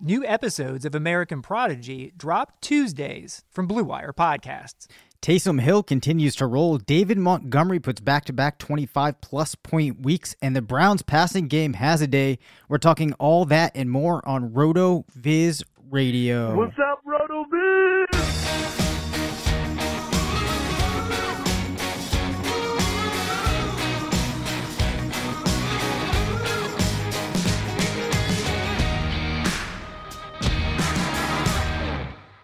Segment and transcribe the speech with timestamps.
[0.00, 4.86] New episodes of American Prodigy drop Tuesdays from Blue Wire Podcasts.
[5.20, 6.78] Taysom Hill continues to roll.
[6.78, 11.72] David Montgomery puts back to back 25 plus point weeks, and the Browns passing game
[11.72, 12.38] has a day.
[12.68, 16.54] We're talking all that and more on Roto Viz Radio.
[16.56, 18.87] What's up, RotoViz?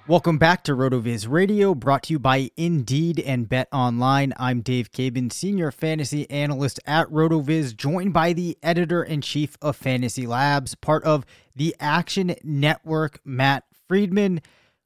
[0.06, 4.34] Welcome back to RotoViz Radio, brought to you by Indeed and BetOnline.
[4.36, 9.76] I'm Dave Caban, Senior Fantasy Analyst at RotoViz, joined by the Editor in Chief of
[9.76, 11.24] Fantasy Labs, part of
[11.56, 14.42] the Action Network, Matt Freedman.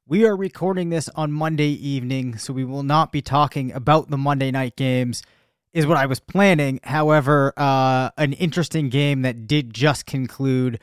[0.07, 4.19] We are recording this on Monday evening, so we will not be talking about the
[4.19, 5.25] Monday night games,
[5.73, 6.79] is what I was planning.
[6.85, 10.79] However, uh, an interesting game that did just conclude.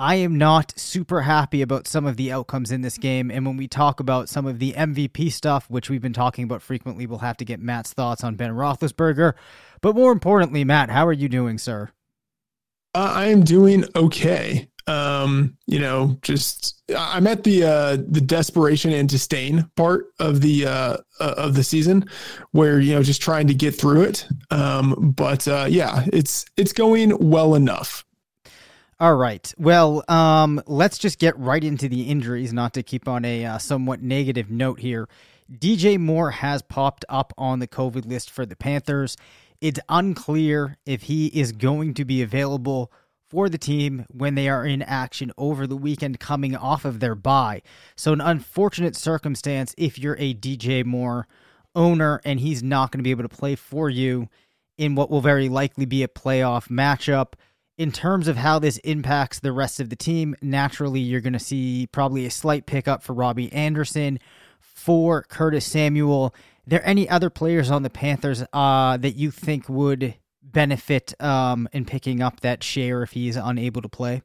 [0.00, 3.32] I am not super happy about some of the outcomes in this game.
[3.32, 6.62] And when we talk about some of the MVP stuff, which we've been talking about
[6.62, 9.34] frequently, we'll have to get Matt's thoughts on Ben Roethlisberger.
[9.80, 11.90] But more importantly, Matt, how are you doing, sir?
[12.94, 14.68] Uh, I am doing okay.
[14.86, 20.64] Um, you know, just I'm at the uh, the desperation and disdain part of the
[20.64, 22.08] uh, uh, of the season,
[22.52, 24.26] where you know just trying to get through it.
[24.50, 28.06] Um, but uh, yeah, it's it's going well enough.
[29.00, 29.54] All right.
[29.56, 33.58] Well, um, let's just get right into the injuries, not to keep on a uh,
[33.58, 35.08] somewhat negative note here.
[35.52, 39.16] DJ Moore has popped up on the COVID list for the Panthers.
[39.60, 42.90] It's unclear if he is going to be available
[43.30, 47.14] for the team when they are in action over the weekend coming off of their
[47.14, 47.62] bye.
[47.94, 51.28] So, an unfortunate circumstance if you're a DJ Moore
[51.72, 54.28] owner and he's not going to be able to play for you
[54.76, 57.34] in what will very likely be a playoff matchup
[57.78, 61.38] in terms of how this impacts the rest of the team, naturally you're going to
[61.38, 64.18] see probably a slight pickup for Robbie Anderson,
[64.60, 66.34] for Curtis Samuel.
[66.66, 71.84] there any other players on the Panthers uh, that you think would benefit um, in
[71.84, 74.22] picking up that share if he's unable to play?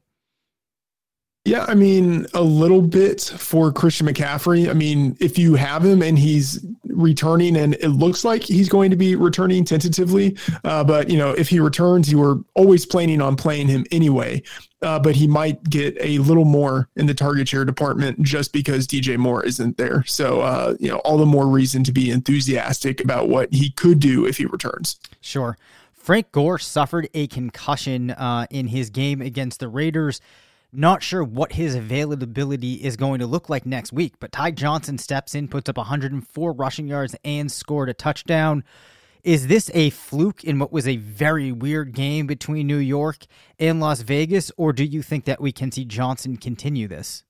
[1.46, 4.70] Yeah, I mean, a little bit for Christian McCaffrey.
[4.70, 8.90] I mean, if you have him and he's returning, and it looks like he's going
[8.90, 13.20] to be returning tentatively, uh, but you know, if he returns, you were always planning
[13.20, 14.42] on playing him anyway.
[14.80, 18.86] Uh, but he might get a little more in the target share department just because
[18.86, 20.04] DJ Moore isn't there.
[20.04, 23.98] So, uh, you know, all the more reason to be enthusiastic about what he could
[23.98, 24.98] do if he returns.
[25.22, 25.56] Sure.
[25.92, 30.20] Frank Gore suffered a concussion uh, in his game against the Raiders
[30.76, 34.98] Not sure what his availability is going to look like next week, but Ty Johnson
[34.98, 38.64] steps in, puts up 104 rushing yards, and scored a touchdown.
[39.22, 43.24] Is this a fluke in what was a very weird game between New York
[43.58, 47.23] and Las Vegas, or do you think that we can see Johnson continue this?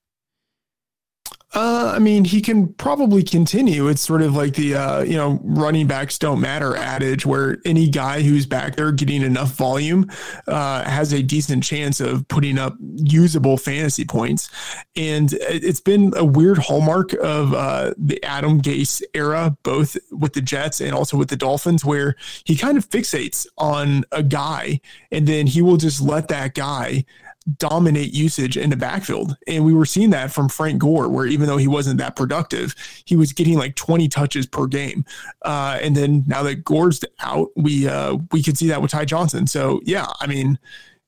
[1.55, 3.87] Uh, I mean, he can probably continue.
[3.87, 7.89] It's sort of like the uh, you know running backs don't matter adage, where any
[7.89, 10.11] guy who's back there getting enough volume
[10.47, 14.49] uh, has a decent chance of putting up usable fantasy points.
[14.97, 20.41] And it's been a weird hallmark of uh, the Adam Gase era, both with the
[20.41, 25.25] Jets and also with the Dolphins, where he kind of fixates on a guy, and
[25.25, 27.05] then he will just let that guy
[27.57, 29.37] dominate usage in the backfield.
[29.47, 32.75] And we were seeing that from Frank Gore, where even though he wasn't that productive,
[33.05, 35.05] he was getting like 20 touches per game.
[35.43, 39.05] Uh, and then now that Gore's out, we uh, we could see that with Ty
[39.05, 39.47] Johnson.
[39.47, 40.57] So yeah, I mean,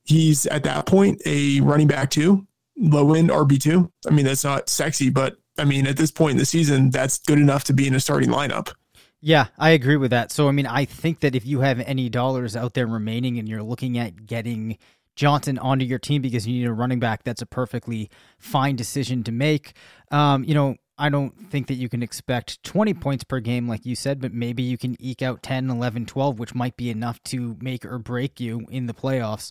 [0.04, 2.46] he's at that point a running back too,
[2.76, 3.90] low end RB two.
[4.06, 7.18] I mean, that's not sexy, but I mean, at this point in the season, that's
[7.18, 8.72] good enough to be in a starting lineup.
[9.20, 10.30] Yeah, I agree with that.
[10.30, 13.48] So, I mean, I think that if you have any dollars out there remaining and
[13.48, 14.78] you're looking at getting
[15.18, 19.24] Johnson onto your team because you need a running back, that's a perfectly fine decision
[19.24, 19.72] to make.
[20.12, 23.84] Um, you know, I don't think that you can expect 20 points per game, like
[23.84, 27.20] you said, but maybe you can eke out 10, 11, 12, which might be enough
[27.24, 29.50] to make or break you in the playoffs.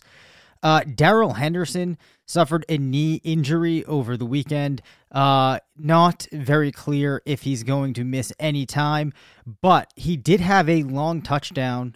[0.62, 4.80] Uh, Darrell Henderson suffered a knee injury over the weekend.
[5.12, 9.12] Uh, not very clear if he's going to miss any time,
[9.60, 11.94] but he did have a long touchdown.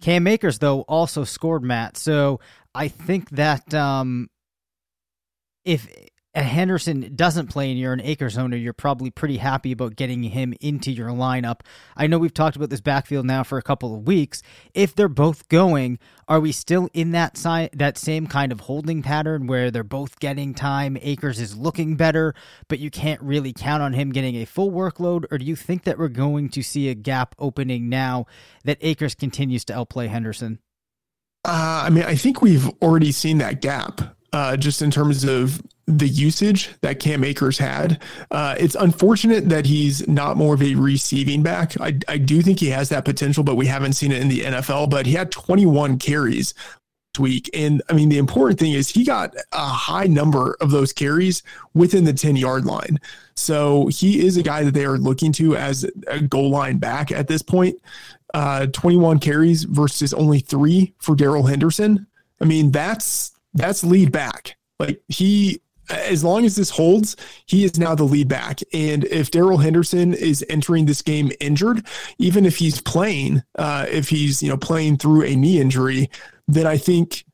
[0.00, 1.96] Cam Akers, though, also scored, Matt.
[1.96, 2.38] So
[2.76, 4.28] I think that um,
[5.64, 5.88] if
[6.34, 10.52] Henderson doesn't play and you're an Akers owner, you're probably pretty happy about getting him
[10.60, 11.60] into your lineup.
[11.96, 14.42] I know we've talked about this backfield now for a couple of weeks.
[14.74, 19.02] If they're both going, are we still in that si- that same kind of holding
[19.02, 20.98] pattern where they're both getting time?
[21.00, 22.34] Akers is looking better,
[22.68, 25.24] but you can't really count on him getting a full workload.
[25.30, 28.26] Or do you think that we're going to see a gap opening now
[28.64, 30.58] that Akers continues to outplay Henderson?
[31.46, 34.00] Uh, I mean, I think we've already seen that gap
[34.32, 38.02] uh, just in terms of the usage that Cam Akers had.
[38.32, 41.80] Uh, it's unfortunate that he's not more of a receiving back.
[41.80, 44.40] I, I do think he has that potential, but we haven't seen it in the
[44.40, 44.90] NFL.
[44.90, 46.52] But he had 21 carries
[47.18, 47.50] week.
[47.54, 51.42] And I mean, the important thing is he got a high number of those carries
[51.74, 52.98] within the 10 yard line.
[53.34, 57.12] So he is a guy that they are looking to as a goal line back
[57.12, 57.80] at this point
[58.36, 62.06] uh, 21 carries versus only three for Darrell Henderson.
[62.38, 64.56] I mean, that's that's lead back.
[64.78, 67.16] Like he, as long as this holds,
[67.46, 68.60] he is now the lead back.
[68.74, 71.86] And if Darrell Henderson is entering this game injured,
[72.18, 76.10] even if he's playing, uh, if he's you know playing through a knee injury,
[76.46, 77.24] then I think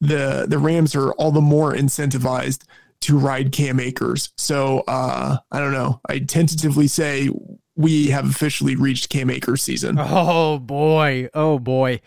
[0.00, 2.62] the the Rams are all the more incentivized
[3.02, 4.32] to ride Cam Akers.
[4.38, 6.00] So uh, I don't know.
[6.08, 7.28] I tentatively say
[7.76, 9.96] we have officially reached Cam Akers season.
[9.98, 11.28] Oh boy.
[11.34, 12.00] Oh boy.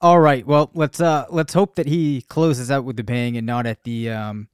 [0.00, 0.46] All right.
[0.46, 3.82] Well, let's uh let's hope that he closes out with the bang and not at
[3.84, 4.48] the um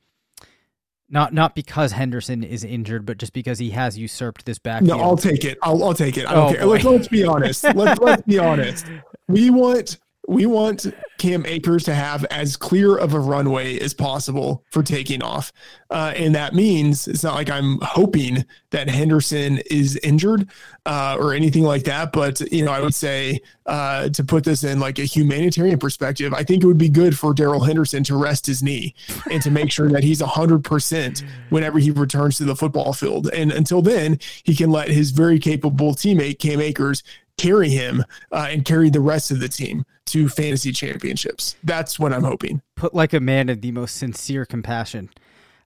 [1.11, 4.83] not not because Henderson is injured, but just because he has usurped this back.
[4.83, 5.59] No, I'll take it.
[5.63, 6.27] I'll I'll take it.
[6.27, 6.67] I don't oh, care.
[6.67, 7.65] Let's, let's be honest.
[7.75, 8.87] let's let's be honest.
[9.29, 9.99] We want
[10.29, 10.87] we want
[11.19, 15.53] Cam Akers to have as clear of a runway as possible for taking off.
[15.91, 20.49] Uh, and that means it's not like I'm hoping that Henderson is injured
[20.87, 22.13] uh, or anything like that.
[22.13, 26.33] But, you know, I would say uh, to put this in like a humanitarian perspective,
[26.33, 28.95] I think it would be good for Darrell Henderson to rest his knee
[29.29, 33.29] and to make sure that he's 100% whenever he returns to the football field.
[33.33, 37.03] And until then, he can let his very capable teammate, Cam Akers,
[37.39, 41.57] carry him uh, and carry the rest of the team to fantasy championships.
[41.65, 42.63] That's what I'm hoping.
[42.77, 45.11] Put like a man of the most sincere compassion.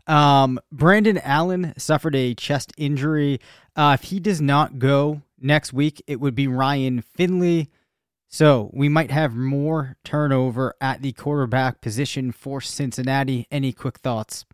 [0.06, 3.40] Um, Brandon Allen suffered a chest injury.
[3.74, 7.70] Uh, if he does not go next week, it would be Ryan Finley.
[8.28, 13.46] So we might have more turnover at the quarterback position for Cincinnati.
[13.50, 14.44] Any quick thoughts?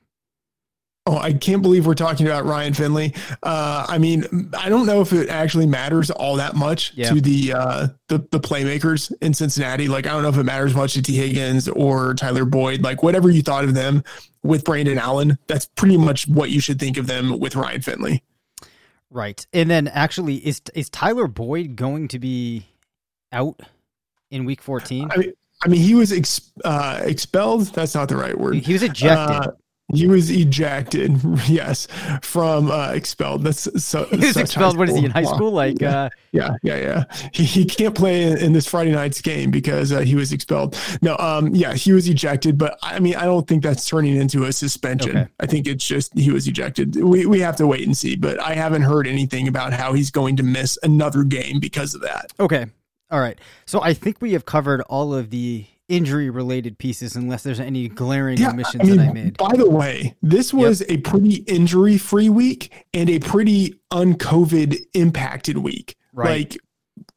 [1.04, 3.12] Oh, I can't believe we're talking about Ryan Finley.
[3.42, 7.12] Uh, I mean, I don't know if it actually matters all that much yeah.
[7.12, 9.88] to the, uh, the the playmakers in Cincinnati.
[9.88, 12.82] Like, I don't know if it matters much to Tee Higgins or Tyler Boyd.
[12.82, 14.04] Like, whatever you thought of them
[14.44, 18.22] with Brandon Allen, that's pretty much what you should think of them with Ryan Finley.
[19.10, 22.68] Right, and then actually, is is Tyler Boyd going to be
[23.32, 23.60] out
[24.30, 25.10] in Week 14?
[25.10, 25.32] I mean,
[25.64, 27.66] I mean, he was ex, uh, expelled.
[27.74, 28.54] That's not the right word.
[28.54, 29.52] He was ejected.
[29.92, 31.88] He was ejected, yes,
[32.22, 33.44] from uh, expelled.
[33.44, 34.04] That's so.
[34.10, 34.78] He was expelled.
[34.78, 35.50] What is he in high school?
[35.50, 37.04] Like, yeah, uh, yeah, yeah, yeah.
[37.32, 40.78] He, he can't play in, in this Friday night's game because uh, he was expelled.
[41.02, 42.58] No, um, yeah, he was ejected.
[42.58, 45.16] But I mean, I don't think that's turning into a suspension.
[45.16, 45.28] Okay.
[45.40, 46.96] I think it's just he was ejected.
[46.96, 48.16] We we have to wait and see.
[48.16, 52.02] But I haven't heard anything about how he's going to miss another game because of
[52.02, 52.32] that.
[52.40, 52.66] Okay.
[53.10, 53.38] All right.
[53.66, 57.86] So I think we have covered all of the injury related pieces unless there's any
[57.86, 59.36] glaring omissions I mean, that I made.
[59.36, 65.58] By the way, this was a pretty injury free week and a pretty uncovid impacted
[65.58, 65.96] week.
[66.14, 66.50] Right.
[66.50, 66.58] Like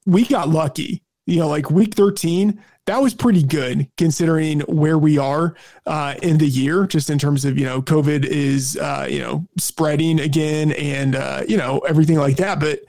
[0.06, 1.02] we got lucky.
[1.26, 5.56] You know, like week 13, that was pretty good considering where we are
[5.88, 9.48] uh, in the year, just in terms of, you know, COVID is, uh, you know,
[9.58, 12.60] spreading again and, uh, you know, everything like that.
[12.60, 12.82] But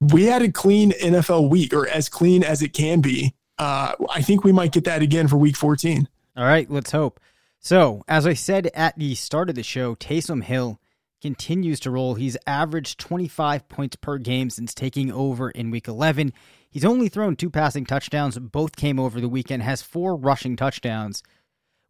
[0.00, 3.34] we had a clean NFL week or as clean as it can be.
[3.58, 6.08] Uh, I think we might get that again for week 14.
[6.36, 7.20] All right, let's hope.
[7.58, 10.80] So, as I said at the start of the show, Taysom Hill
[11.20, 12.14] continues to roll.
[12.14, 16.32] He's averaged 25 points per game since taking over in week 11.
[16.70, 21.22] He's only thrown two passing touchdowns, both came over the weekend, has four rushing touchdowns.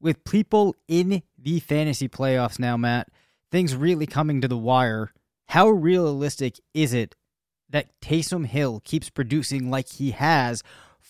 [0.00, 3.08] With people in the fantasy playoffs now, Matt,
[3.50, 5.12] things really coming to the wire.
[5.48, 7.14] How realistic is it
[7.68, 10.62] that Taysom Hill keeps producing like he has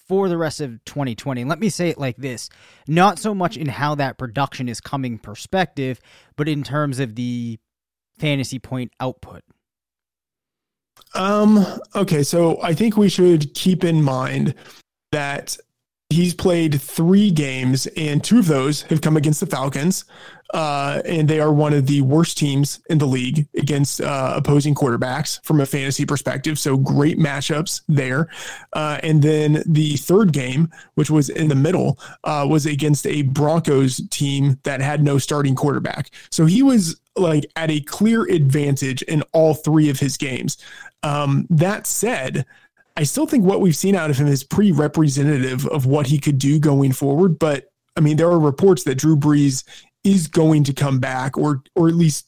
[0.09, 1.45] for the rest of 2020.
[1.45, 2.49] Let me say it like this
[2.87, 6.01] not so much in how that production is coming perspective,
[6.37, 7.59] but in terms of the
[8.19, 9.43] fantasy point output.
[11.15, 14.55] Um, okay, so I think we should keep in mind
[15.13, 15.57] that
[16.11, 20.05] he's played three games, and two of those have come against the Falcons.
[20.55, 24.75] Uh, and they are one of the worst teams in the league against uh, opposing
[24.75, 26.59] quarterbacks from a fantasy perspective.
[26.59, 28.29] So great matchups there.
[28.73, 33.23] Uh, and then the third game, which was in the middle, uh, was against a
[33.23, 36.11] Broncos team that had no starting quarterback.
[36.31, 40.57] So he was like at a clear advantage in all three of his games.
[41.03, 42.47] Um, that said,
[42.97, 46.19] I still think what we've seen out of him is pretty representative of what he
[46.19, 47.39] could do going forward.
[47.39, 49.65] But I mean, there are reports that Drew Brees
[50.05, 52.27] is going to come back, or or at least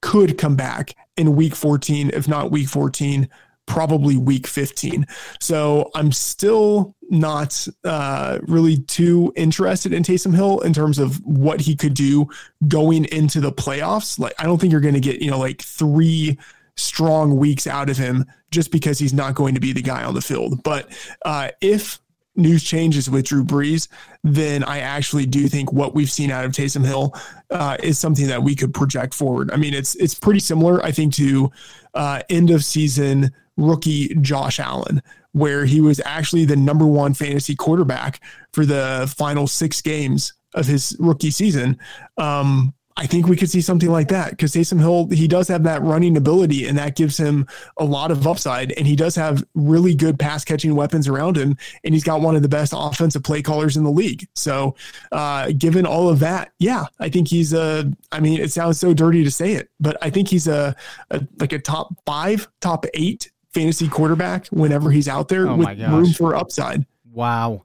[0.00, 3.28] could come back in Week 14, if not Week 14,
[3.66, 5.06] probably Week 15.
[5.40, 11.60] So I'm still not uh, really too interested in Taysom Hill in terms of what
[11.60, 12.28] he could do
[12.66, 14.18] going into the playoffs.
[14.18, 16.38] Like, I don't think you're going to get you know like three
[16.76, 20.14] strong weeks out of him just because he's not going to be the guy on
[20.14, 20.62] the field.
[20.62, 20.90] But
[21.24, 22.00] uh, if
[22.34, 23.88] news changes with Drew Brees,
[24.24, 27.14] then I actually do think what we've seen out of Taysom Hill
[27.50, 29.50] uh, is something that we could project forward.
[29.50, 31.50] I mean, it's it's pretty similar, I think, to
[31.94, 37.54] uh, end of season rookie Josh Allen, where he was actually the number one fantasy
[37.54, 38.20] quarterback
[38.52, 41.78] for the final six games of his rookie season.
[42.18, 45.62] Um, I think we could see something like that because Taysom Hill, he does have
[45.64, 47.46] that running ability and that gives him
[47.78, 48.72] a lot of upside.
[48.72, 51.56] And he does have really good pass catching weapons around him.
[51.84, 54.26] And he's got one of the best offensive play callers in the league.
[54.34, 54.76] So,
[55.10, 58.92] uh, given all of that, yeah, I think he's a, I mean, it sounds so
[58.92, 60.76] dirty to say it, but I think he's a,
[61.10, 65.78] a like a top five, top eight fantasy quarterback whenever he's out there Oh with
[65.80, 66.86] room for upside.
[67.10, 67.64] Wow.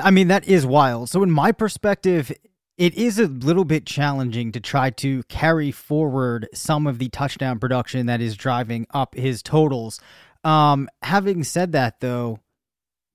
[0.00, 1.08] I mean, that is wild.
[1.08, 2.32] So, in my perspective,
[2.78, 7.58] it is a little bit challenging to try to carry forward some of the touchdown
[7.58, 10.00] production that is driving up his totals.
[10.44, 12.38] Um, having said that, though,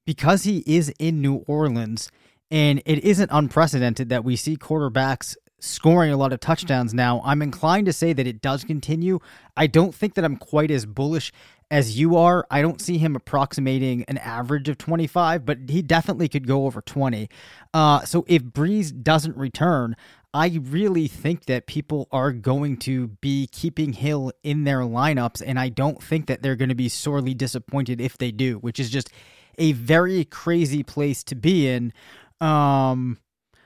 [0.05, 2.11] because he is in New Orleans,
[2.51, 7.41] and it isn't unprecedented that we see quarterbacks scoring a lot of touchdowns now, I'm
[7.41, 9.19] inclined to say that it does continue.
[9.55, 11.31] I don't think that I'm quite as bullish
[11.73, 12.45] as you are.
[12.51, 16.81] I don't see him approximating an average of 25, but he definitely could go over
[16.81, 17.27] 20.
[17.73, 19.95] Uh, so if Brees doesn't return,
[20.35, 25.59] I really think that people are going to be keeping Hill in their lineups, and
[25.59, 28.91] I don't think that they're going to be sorely disappointed if they do, which is
[28.91, 29.09] just
[29.57, 31.91] a very crazy place to be in.
[32.39, 33.17] Um,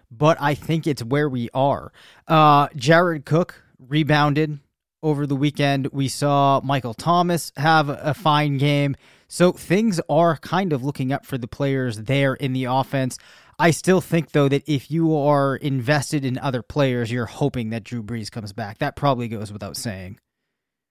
[0.10, 1.92] but I think it's where we are.
[2.26, 4.60] Uh, Jared Cook rebounded
[5.04, 5.88] over the weekend.
[5.88, 8.96] We saw Michael Thomas have a fine game.
[9.27, 13.18] So things are kind of looking up for the players there in the offense.
[13.60, 17.84] I still think, though, that if you are invested in other players, you're hoping that
[17.84, 18.77] Drew Brees comes back.
[18.77, 20.20] That probably goes without saying.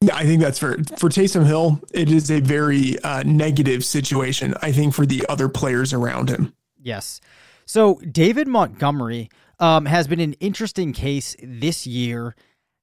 [0.02, 0.74] Yeah, I think that's fair.
[0.98, 5.48] For Taysom Hill, it is a very uh, negative situation, I think, for the other
[5.48, 6.54] players around him.
[6.78, 7.20] Yes.
[7.64, 12.34] So David Montgomery um, has been an interesting case this year.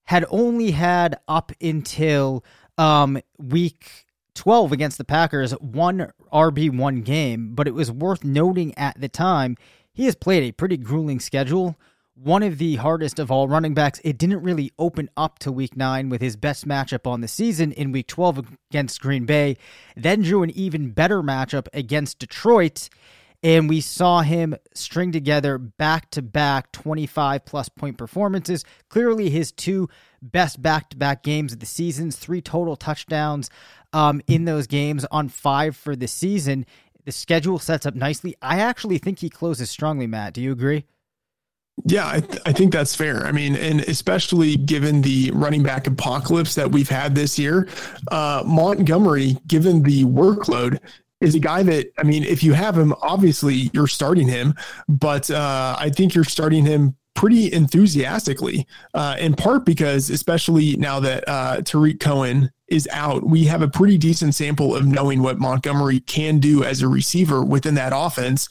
[0.05, 2.43] Had only had up until
[2.77, 4.05] um, week
[4.35, 9.55] 12 against the Packers one RB1 game, but it was worth noting at the time
[9.93, 11.77] he has played a pretty grueling schedule
[12.15, 13.99] one of the hardest of all running backs.
[14.03, 17.71] It didn't really open up to week nine with his best matchup on the season
[17.71, 19.57] in week 12 against Green Bay,
[19.95, 22.89] then drew an even better matchup against Detroit.
[23.43, 28.63] And we saw him string together back to back 25 plus point performances.
[28.87, 29.89] Clearly, his two
[30.21, 33.49] best back to back games of the seasons, three total touchdowns
[33.91, 36.65] um, in those games on five for the season.
[37.03, 38.33] The schedule sets up nicely.
[38.41, 40.33] I actually think he closes strongly, Matt.
[40.33, 40.85] Do you agree?
[41.85, 43.25] Yeah, I, th- I think that's fair.
[43.25, 47.67] I mean, and especially given the running back apocalypse that we've had this year,
[48.11, 50.79] uh, Montgomery, given the workload,
[51.23, 54.55] is a guy that I mean, if you have him, obviously you're starting him,
[54.87, 60.99] but uh, I think you're starting him pretty enthusiastically, uh, in part because, especially now
[60.99, 65.39] that uh, Tarik Cohen is out, we have a pretty decent sample of knowing what
[65.39, 68.49] Montgomery can do as a receiver within that offense.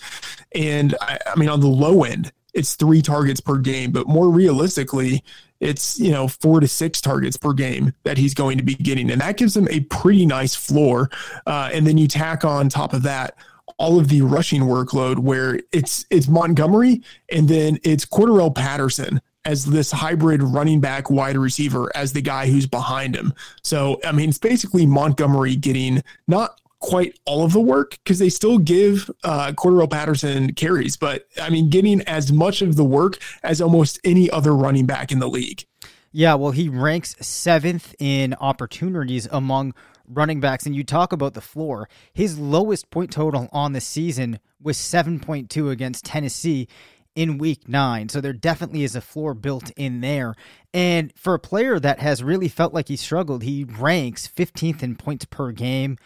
[0.54, 4.28] And I, I mean, on the low end, it's three targets per game, but more
[4.28, 5.24] realistically,
[5.62, 9.10] it's you know four to six targets per game that he's going to be getting,
[9.10, 11.10] and that gives him a pretty nice floor.
[11.46, 13.36] Uh, and then you tack on top of that
[13.78, 19.64] all of the rushing workload, where it's it's Montgomery and then it's Cordarrelle Patterson as
[19.64, 23.34] this hybrid running back wide receiver as the guy who's behind him.
[23.62, 28.28] So I mean, it's basically Montgomery getting not quite all of the work because they
[28.28, 33.18] still give uh, Cordarrelle Patterson carries, but I mean, getting as much of the work
[33.42, 35.64] as almost any other running back in the league.
[36.10, 39.72] Yeah, well, he ranks seventh in opportunities among
[40.06, 40.66] running backs.
[40.66, 45.70] And you talk about the floor, his lowest point total on the season was 7.2
[45.70, 46.68] against Tennessee
[47.14, 48.08] in week nine.
[48.08, 50.34] So there definitely is a floor built in there.
[50.74, 54.96] And for a player that has really felt like he struggled, he ranks 15th in
[54.96, 55.96] points per game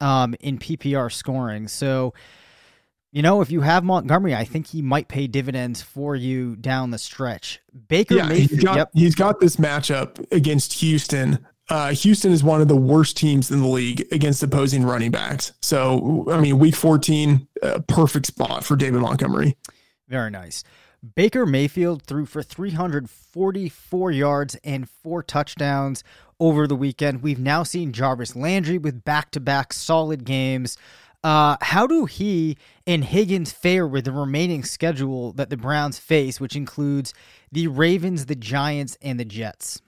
[0.00, 1.68] um, in PPR scoring.
[1.68, 2.14] So,
[3.12, 6.90] you know, if you have Montgomery, I think he might pay dividends for you down
[6.90, 7.60] the stretch.
[7.88, 8.90] Baker yeah, Mayfield, he's got, yep.
[8.94, 11.46] he's got this matchup against Houston.
[11.68, 15.52] Uh, Houston is one of the worst teams in the league against opposing running backs.
[15.62, 17.48] So, I mean, week 14,
[17.88, 19.56] perfect spot for David Montgomery.
[20.08, 20.62] Very nice.
[21.14, 26.02] Baker Mayfield threw for 344 yards and four touchdowns
[26.40, 27.22] over the weekend.
[27.22, 30.76] We've now seen Jarvis Landry with back to back solid games.
[31.22, 36.40] Uh, how do he and Higgins fare with the remaining schedule that the Browns face,
[36.40, 37.14] which includes
[37.52, 39.82] the Ravens, the Giants, and the Jets?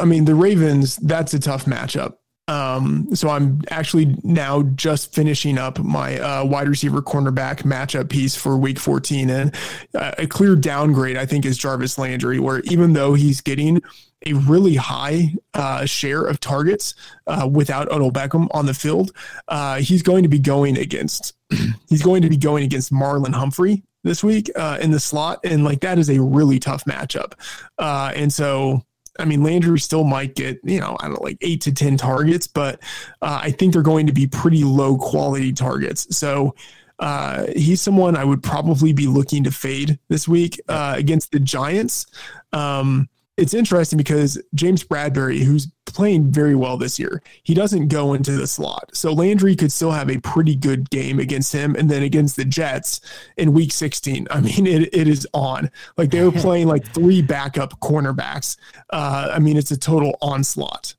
[0.00, 2.14] I mean, the Ravens, that's a tough matchup.
[2.48, 8.34] Um, so I'm actually now just finishing up my uh, wide receiver cornerback matchup piece
[8.34, 9.30] for week 14.
[9.30, 9.54] And
[9.94, 13.82] uh, a clear downgrade, I think, is Jarvis Landry, where even though he's getting
[14.26, 16.94] a really high uh, share of targets
[17.26, 19.12] uh, without Odell Beckham on the field,
[19.48, 21.34] uh, he's going to be going against
[21.88, 25.64] he's going to be going against Marlon Humphrey this week uh, in the slot, and
[25.64, 27.34] like that is a really tough matchup.
[27.78, 28.82] and so
[29.18, 31.96] I mean, Landry still might get, you know, I don't know, like eight to 10
[31.96, 32.80] targets, but
[33.22, 36.16] uh, I think they're going to be pretty low quality targets.
[36.16, 36.54] So
[36.98, 41.40] uh, he's someone I would probably be looking to fade this week uh, against the
[41.40, 42.06] Giants.
[42.52, 48.12] Um, it's interesting because James Bradberry, who's playing very well this year, he doesn't go
[48.12, 48.90] into the slot.
[48.92, 51.76] So Landry could still have a pretty good game against him.
[51.76, 53.00] And then against the Jets
[53.36, 55.70] in week 16, I mean, it, it is on.
[55.96, 58.56] Like they were playing like three backup cornerbacks.
[58.90, 60.96] Uh, I mean, it's a total onslaught.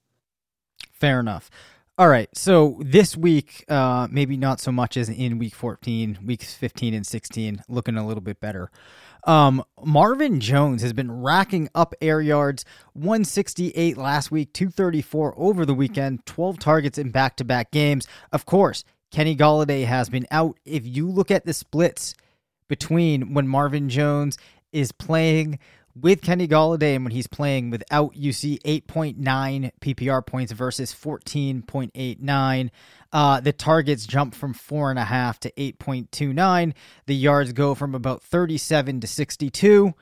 [0.93, 1.49] Fair enough.
[1.97, 2.29] All right.
[2.33, 7.05] So this week, uh, maybe not so much as in week 14, weeks 15 and
[7.05, 8.71] 16, looking a little bit better.
[9.29, 15.75] Um, Marvin Jones has been racking up air yards 168 last week, 234 over the
[15.75, 18.07] weekend, 12 targets in back to back games.
[18.31, 20.57] Of course, Kenny Golladay has been out.
[20.65, 22.15] If you look at the splits
[22.67, 24.35] between when Marvin Jones
[24.71, 25.59] is playing
[25.95, 32.69] with Kenny Golladay and when he's playing without, you see 8.9 PPR points versus 14.89.
[33.11, 36.73] Uh, the targets jump from four and a half to 8.29.
[37.07, 39.93] The yards go from about 37 to 62.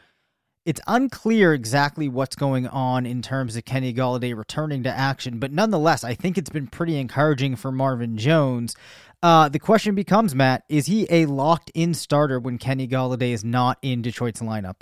[0.66, 5.54] It's unclear exactly what's going on in terms of Kenny Golladay returning to action, but
[5.54, 8.76] nonetheless, I think it's been pretty encouraging for Marvin Jones.
[9.24, 13.46] Uh, the question becomes, Matt, is he a locked in starter when Kenny Golladay is
[13.46, 14.82] not in Detroit's lineup?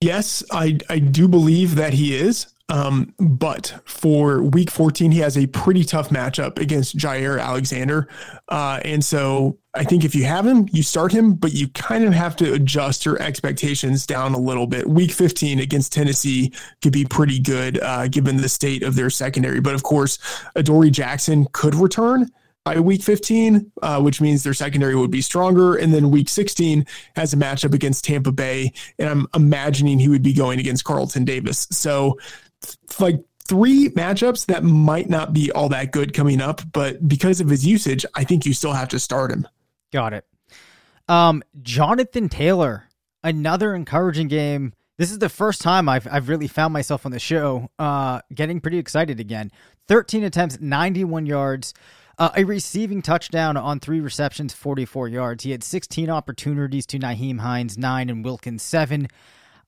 [0.00, 2.51] Yes, I, I do believe that he is.
[2.68, 8.08] Um, but for week 14, he has a pretty tough matchup against Jaire Alexander.
[8.48, 12.04] Uh, and so I think if you have him, you start him, but you kind
[12.04, 14.88] of have to adjust your expectations down a little bit.
[14.88, 19.60] Week 15 against Tennessee could be pretty good uh, given the state of their secondary.
[19.60, 20.18] But of course,
[20.56, 22.30] Adoree Jackson could return.
[22.64, 25.74] by week 15, uh, which means their secondary would be stronger.
[25.74, 28.72] And then week 16 has a matchup against Tampa Bay.
[28.98, 31.66] And I'm imagining he would be going against Carlton Davis.
[31.70, 32.18] So,
[32.98, 37.48] like, three matchups that might not be all that good coming up, but because of
[37.48, 39.46] his usage, I think you still have to start him.
[39.92, 40.24] Got it.
[41.08, 42.88] Um, Jonathan Taylor,
[43.22, 44.72] another encouraging game.
[44.98, 48.60] This is the first time I've I've really found myself on the show, uh, getting
[48.60, 49.50] pretty excited again.
[49.88, 51.74] 13 attempts, 91 yards.
[52.18, 55.44] Uh, a receiving touchdown on three receptions, 44 yards.
[55.44, 59.08] He had 16 opportunities to Nyheim Hines, nine, and Wilkins, seven.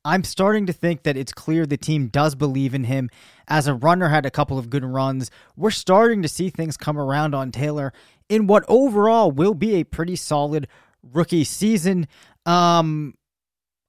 [0.05, 3.09] I'm starting to think that it's clear the team does believe in him.
[3.49, 5.31] As a runner, had a couple of good runs.
[5.57, 7.93] We're starting to see things come around on Taylor
[8.29, 10.69] in what overall will be a pretty solid
[11.03, 12.07] rookie season.
[12.45, 13.15] Um,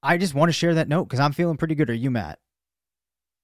[0.02, 1.90] I just want to share that note because I'm feeling pretty good.
[1.90, 2.38] Are you, Matt?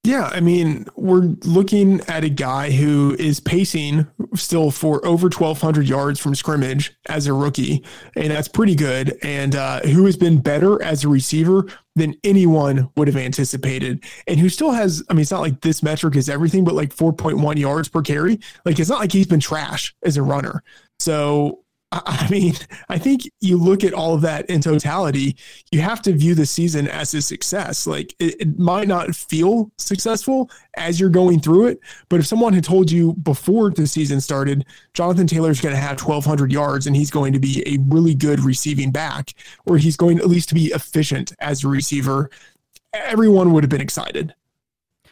[0.05, 5.89] Yeah, I mean, we're looking at a guy who is pacing still for over 1,200
[5.89, 7.85] yards from scrimmage as a rookie,
[8.17, 9.17] and that's pretty good.
[9.23, 14.41] And uh, who has been better as a receiver than anyone would have anticipated, and
[14.41, 17.57] who still has, I mean, it's not like this metric is everything, but like 4.1
[17.57, 18.41] yards per carry.
[18.65, 20.65] Like, it's not like he's been trash as a runner.
[20.99, 21.62] So
[21.93, 22.55] I mean,
[22.89, 25.37] I think you look at all of that in totality,
[25.71, 27.87] you have to view the season as a success.
[27.87, 32.55] Like it, it, might not feel successful as you're going through it, but if someone
[32.55, 36.97] had told you before the season started, Jonathan Taylor's going to have 1,200 yards and
[36.97, 39.35] he's going to be a really good receiving back,
[39.67, 42.31] or he's going at least to be efficient as a receiver,
[42.95, 44.35] everyone would have been excited.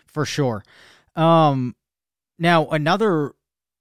[0.06, 0.64] For sure.
[1.14, 1.76] Um,
[2.38, 3.34] now, another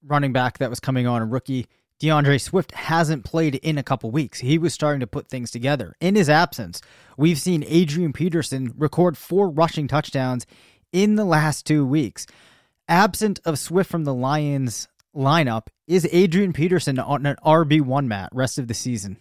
[0.03, 1.67] running back that was coming on, a rookie
[1.99, 4.39] D'Andre Swift hasn't played in a couple weeks.
[4.39, 5.95] He was starting to put things together.
[5.99, 6.81] In his absence,
[7.17, 10.45] we've seen Adrian Peterson record four rushing touchdowns
[10.93, 12.25] in the last two weeks.
[12.87, 18.57] Absent of Swift from the Lions lineup, is Adrian Peterson on an RB1 mat rest
[18.57, 19.17] of the season?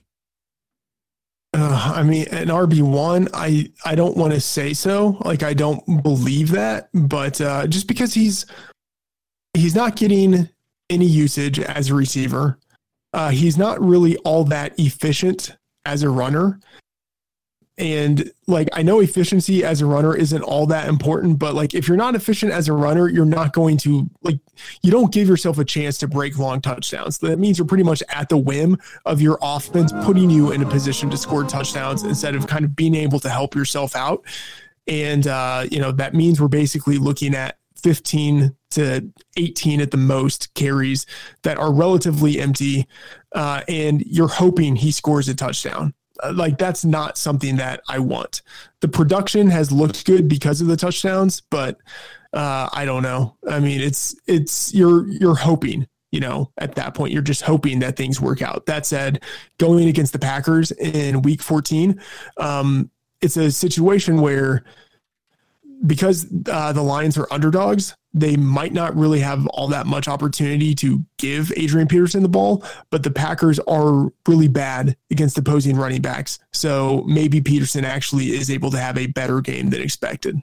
[1.55, 5.17] Uh, I mean, an RB one, I I don't want to say so.
[5.25, 8.45] Like I don't believe that, but uh, just because he's
[9.55, 10.51] he's not getting
[10.91, 12.59] any usage as a receiver,
[13.13, 16.61] uh, he's not really all that efficient as a runner.
[17.79, 21.87] And like, I know efficiency as a runner isn't all that important, but like, if
[21.87, 24.41] you're not efficient as a runner, you're not going to like,
[24.83, 27.19] you don't give yourself a chance to break long touchdowns.
[27.19, 30.67] That means you're pretty much at the whim of your offense putting you in a
[30.69, 34.25] position to score touchdowns instead of kind of being able to help yourself out.
[34.89, 39.97] And, uh, you know, that means we're basically looking at 15 to 18 at the
[39.97, 41.07] most carries
[41.43, 42.87] that are relatively empty,
[43.35, 45.95] uh, and you're hoping he scores a touchdown.
[46.23, 48.43] Uh, like that's not something that I want.
[48.81, 51.79] The production has looked good because of the touchdowns, but
[52.33, 53.37] uh, I don't know.
[53.49, 55.87] I mean, it's it's you're you're hoping.
[56.11, 58.65] You know, at that point, you're just hoping that things work out.
[58.65, 59.23] That said,
[59.59, 62.01] going against the Packers in Week 14,
[62.39, 64.65] um, it's a situation where
[65.87, 70.75] because uh, the Lions are underdogs, they might not really have all that much opportunity
[70.75, 76.03] to give Adrian Peterson the ball, but the Packers are really bad against opposing running
[76.03, 76.39] backs.
[76.53, 80.41] So maybe Peterson actually is able to have a better game than expected.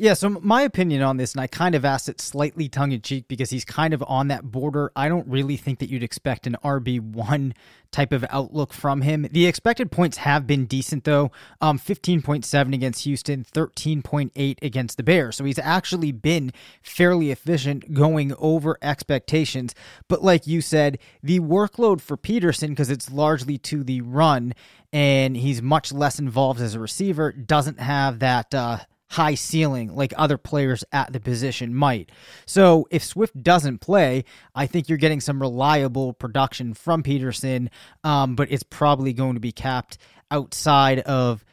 [0.00, 3.02] Yeah, so my opinion on this, and I kind of asked it slightly tongue in
[3.02, 4.90] cheek because he's kind of on that border.
[4.96, 7.52] I don't really think that you'd expect an RB1
[7.90, 9.28] type of outlook from him.
[9.30, 15.36] The expected points have been decent, though um, 15.7 against Houston, 13.8 against the Bears.
[15.36, 19.74] So he's actually been fairly efficient going over expectations.
[20.08, 24.54] But like you said, the workload for Peterson, because it's largely to the run,
[24.94, 28.54] and he's much less involved as a receiver, doesn't have that.
[28.54, 28.78] Uh,
[29.10, 32.10] high ceiling like other players at the position might.
[32.46, 37.70] So if Swift doesn't play, I think you're getting some reliable production from Peterson,
[38.04, 39.98] um, but it's probably going to be capped
[40.30, 41.44] outside of.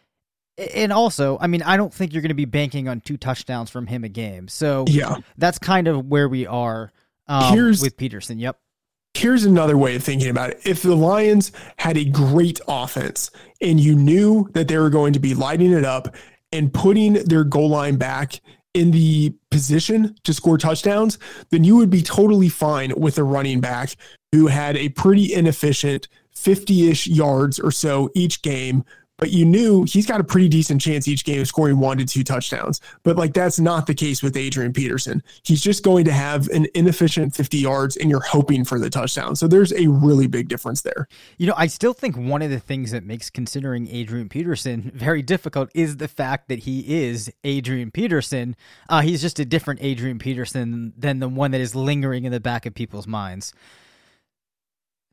[0.76, 3.70] And also, I mean, I don't think you're going to be banking on two touchdowns
[3.70, 4.48] from him a game.
[4.48, 6.92] So yeah, that's kind of where we are
[7.28, 8.40] um, Here's, with Peterson.
[8.40, 8.58] Yep.
[9.14, 10.62] Here's another way of thinking about it.
[10.64, 15.20] If the Lions had a great offense and you knew that they were going to
[15.20, 16.16] be lighting it up
[16.52, 18.42] and putting their goal line back
[18.74, 21.18] in the position to score touchdowns,
[21.50, 23.96] then you would be totally fine with a running back
[24.32, 28.84] who had a pretty inefficient 50 ish yards or so each game
[29.18, 32.06] but you knew he's got a pretty decent chance each game of scoring one to
[32.06, 32.80] two touchdowns.
[33.04, 35.24] But like that's not the case with Adrian Peterson.
[35.44, 39.36] He's just going to have an inefficient 50 yards and you're hoping for the touchdown.
[39.36, 41.08] So there's a really big difference there.
[41.38, 45.22] You know, I still think one of the things that makes considering Adrian Peterson very
[45.22, 48.56] difficult is the fact that he is Adrian Peterson.
[48.90, 52.40] Uh, he's just a different Adrian Peterson than the one that is lingering in the
[52.40, 53.54] back of people's minds.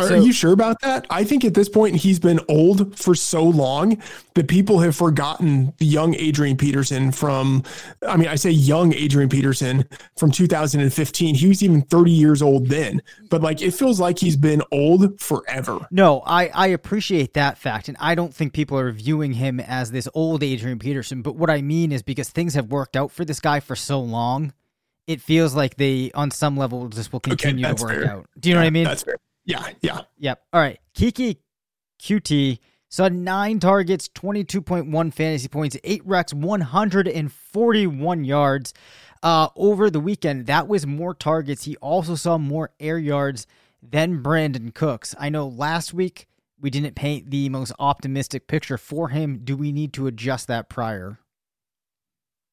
[0.01, 1.07] Are So- you sure about that?
[1.09, 3.97] I think at this point he's been old for so long
[4.35, 7.63] that people have forgotten the young Adrian Peterson from,
[8.05, 9.85] I mean, I say young Adrian Peterson
[10.19, 11.37] from 2015.
[11.37, 15.21] He was even 30 years old then, but like it feels like he's been old
[15.21, 15.87] forever.
[15.93, 19.93] No, I, I appreciate that fact, and I don't think people are viewing him as
[19.93, 21.23] this old Adrian Peterson.
[21.23, 24.01] But what I mean is because things have worked out for this guy for so
[24.01, 24.55] long,
[25.07, 28.11] it feels like they, on some level, just will continue to work fair.
[28.11, 28.27] out.
[28.41, 28.85] Do you know what I mean?
[28.85, 29.19] That's fair.
[29.45, 30.03] Yeah, yeah.
[30.19, 30.43] Yep.
[30.53, 30.79] All right.
[30.97, 31.39] Keke
[32.01, 38.75] Coutee saw nine targets, 22.1 fantasy points, eight recs, 141 yards.
[39.23, 41.65] Uh, over the weekend, that was more targets.
[41.65, 43.47] He also saw more air yards
[43.83, 45.15] than Brandin Cooks.
[45.19, 46.29] I know last week
[46.61, 49.41] we didn't paint the most optimistic picture for him.
[49.43, 51.19] Do we need to adjust that prior?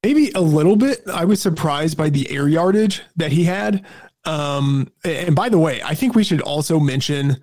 [0.03, 1.01] Maybe a little bit.
[1.07, 3.85] I was surprised by the air yardage that he had.
[4.25, 7.37] Um, and by the way, I think we should also mention.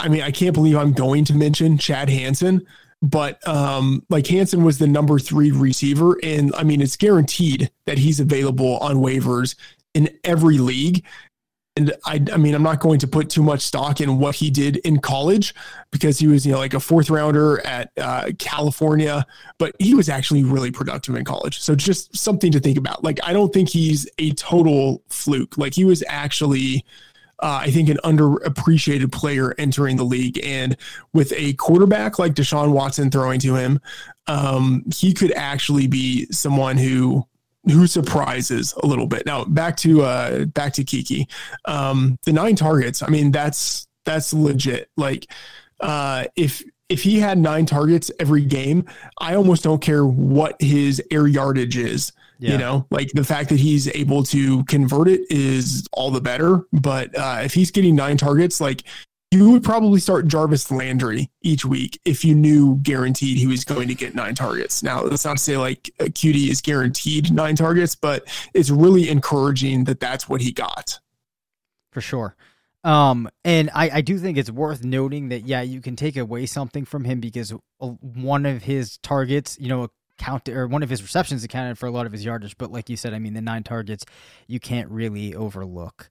[0.00, 2.64] I mean, I can't believe I'm going to mention Chad Hansen,
[3.02, 7.98] but um, like Hansen was the number three receiver, and I mean, it's guaranteed that
[7.98, 9.56] he's available on waivers
[9.94, 11.04] in every league.
[11.78, 14.50] And I, I mean, I'm not going to put too much stock in what he
[14.50, 15.54] did in college
[15.92, 19.24] because he was, you know, like a fourth rounder at uh, California,
[19.58, 21.60] but he was actually really productive in college.
[21.60, 23.04] So just something to think about.
[23.04, 25.56] Like, I don't think he's a total fluke.
[25.56, 26.84] Like, he was actually,
[27.38, 30.44] uh, I think, an underappreciated player entering the league.
[30.44, 30.76] And
[31.12, 33.80] with a quarterback like Deshaun Watson throwing to him,
[34.26, 37.24] um, he could actually be someone who
[37.64, 39.26] who surprises a little bit.
[39.26, 41.26] Now back to uh back to Keke.
[41.64, 44.90] Um the nine targets, I mean that's that's legit.
[44.96, 45.30] Like
[45.80, 48.84] uh if if he had nine targets every game,
[49.18, 52.12] I almost don't care what his air yardage is.
[52.40, 52.52] Yeah.
[52.52, 56.62] You know, like the fact that he's able to convert it is all the better.
[56.72, 58.84] But uh, if he's getting nine targets, like
[59.30, 63.88] you would probably start Jarvis Landry each week if you knew guaranteed he was going
[63.88, 64.82] to get nine targets.
[64.82, 69.84] Now, that's not to say like Coutee is guaranteed nine targets, but it's really encouraging
[69.84, 70.98] that that's what he got.
[71.92, 72.36] for sure.
[72.84, 76.46] Um, and I, I do think it's worth noting that yeah, you can take away
[76.46, 80.90] something from him because uh, one of his targets, you know, count or one of
[80.90, 82.56] his receptions accounted for a lot of his yardage.
[82.56, 84.04] But like you said, I mean, the nine targets
[84.46, 86.08] you can't really overlook.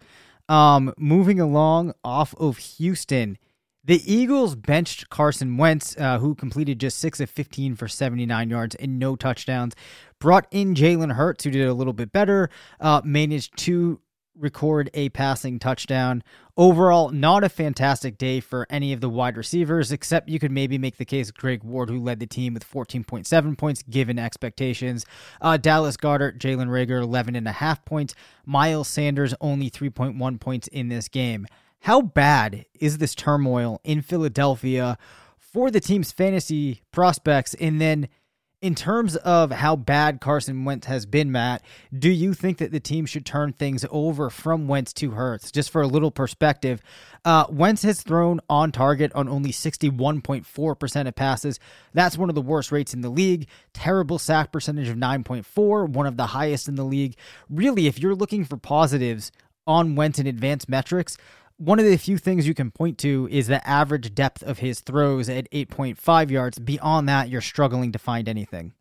[0.49, 3.37] Um, moving along off of Houston,
[3.83, 8.75] the Eagles benched Carson Wentz, uh, who completed just six of 15 for 79 yards
[8.75, 9.75] and no touchdowns.
[10.19, 12.49] Brought in Jalen Hurts, who did a little bit better,
[12.81, 14.01] uh, managed to
[14.39, 16.23] record a passing touchdown.
[16.55, 20.77] Overall, not a fantastic day for any of the wide receivers, except you could maybe
[20.77, 25.05] make the case Greg Ward, who led the team with 14.7 points given expectations.
[25.41, 28.15] Uh, Dallas Goedert, Jalen Reagor, 11.5 points.
[28.45, 31.47] Miles Sanders, only 3.1 points in this game.
[31.81, 34.97] How bad is this turmoil in Philadelphia
[35.37, 37.53] for the team's fantasy prospects?
[37.55, 38.09] And then
[38.59, 41.61] in terms of how bad Carson Wentz has been, Matt,
[41.97, 45.51] do you think that the team should turn things over from Wentz to Hurts?
[45.51, 46.81] Just for a little perspective,
[47.23, 51.59] uh, Wentz has thrown on target on only 61.4% of passes.
[51.93, 53.47] That's one of the worst rates in the league.
[53.73, 57.15] Terrible sack percentage of 9.4, one of the highest in the league.
[57.49, 59.31] Really, if you're looking for positives
[59.67, 61.15] on Wentz in advanced metrics,
[61.57, 64.79] one of the few things you can point to is the average depth of his
[64.79, 66.59] throws at 8.5 yards.
[66.59, 68.73] Beyond that, you're struggling to find anything.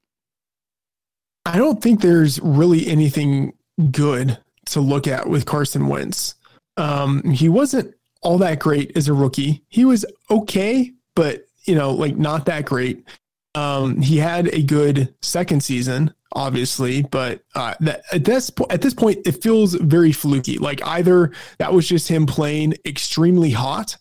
[1.46, 3.54] I don't think there's really anything
[3.90, 6.34] good to look at with Carson Wentz.
[6.76, 9.62] Um, he wasn't all that great as a rookie.
[9.68, 13.04] He was okay, but you know, like not that great.
[13.54, 18.94] Um, he had a good second season, obviously, but uh, that, at this at this
[18.94, 20.58] point, it feels very fluky.
[20.58, 23.96] Like either that was just him playing extremely hot,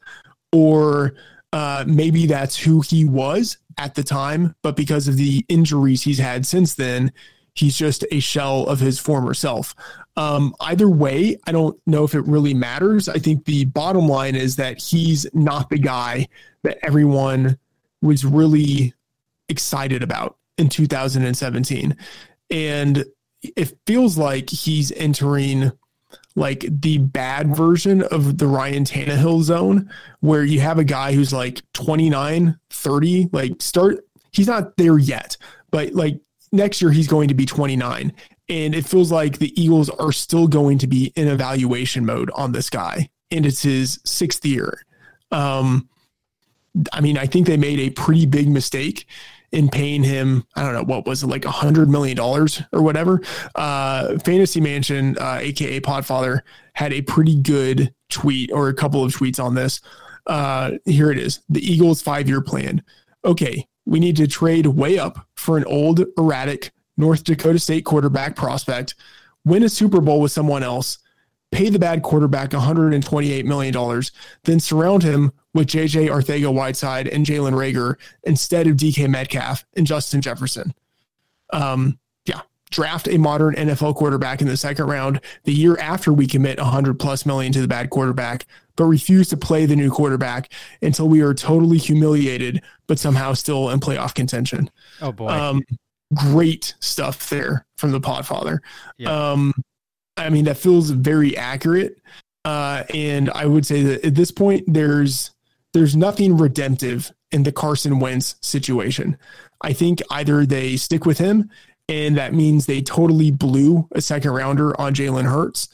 [0.51, 1.15] or
[1.53, 4.55] uh, maybe that's who he was at the time.
[4.61, 7.11] But because of the injuries he's had since then,
[7.53, 9.75] he's just a shell of his former self.
[10.17, 13.09] Um, either way, I don't know if it really matters.
[13.09, 16.27] I think the bottom line is that he's not the guy
[16.63, 17.57] that everyone
[18.01, 18.93] was really
[19.49, 21.96] excited about in 2017.
[22.50, 23.06] And
[23.41, 25.72] it feels like he's entering
[26.36, 29.89] like the bad version of the Ryan Tannehill zone
[30.20, 35.38] where you have a guy who's like 29, 30, like start, he's not there yet,
[35.72, 36.20] but like
[36.52, 38.12] next year he's going to be 29.
[38.48, 42.52] And it feels like the Eagles are still going to be in evaluation mode on
[42.52, 43.10] this guy.
[43.32, 44.84] And it's his sixth year.
[45.32, 45.89] Um,
[46.91, 49.08] I mean, I think they made a pretty big mistake
[49.56, 52.82] in paying him, I don't know, what was it, like a hundred million dollars or
[52.82, 53.22] whatever.
[53.56, 56.41] Uh, Fantasy Mansion, uh, aka Podfather,
[56.74, 59.80] had a pretty good tweet or a couple of tweets on this.
[60.28, 62.84] Uh, here it is the Eagles' five year plan.
[63.24, 68.36] Okay, we need to trade way up for an old, erratic North Dakota State quarterback
[68.36, 68.96] prospect,
[69.46, 70.98] win a Super Bowl with someone else,
[71.51, 74.03] pay the bad quarterback $128 million,
[74.43, 79.88] then surround him with JJ Arcega Whiteside and Jalen Reagor instead of DK Metcalf and
[79.88, 80.73] Justin Jefferson.
[81.51, 86.27] Um, yeah, draft a modern NFL quarterback in the second round the year after we
[86.27, 90.51] commit 100 plus million to the bad quarterback, but refuse to play the new quarterback
[90.81, 94.69] until we are totally humiliated, but somehow still in playoff contention.
[95.01, 95.29] Oh boy.
[95.29, 95.63] Um,
[96.13, 98.60] great stuff there from the Podfather.
[98.97, 99.31] Yeah.
[99.31, 99.53] Um,
[100.17, 101.99] I mean, that feels very accurate.
[102.43, 105.32] Uh, and I would say that at this point, there's
[105.73, 109.17] there's nothing redemptive in the Carson Wentz situation.
[109.62, 111.49] I think either they stick with him,
[111.89, 115.67] and that means they totally blew a second rounder on Jalen Hurts,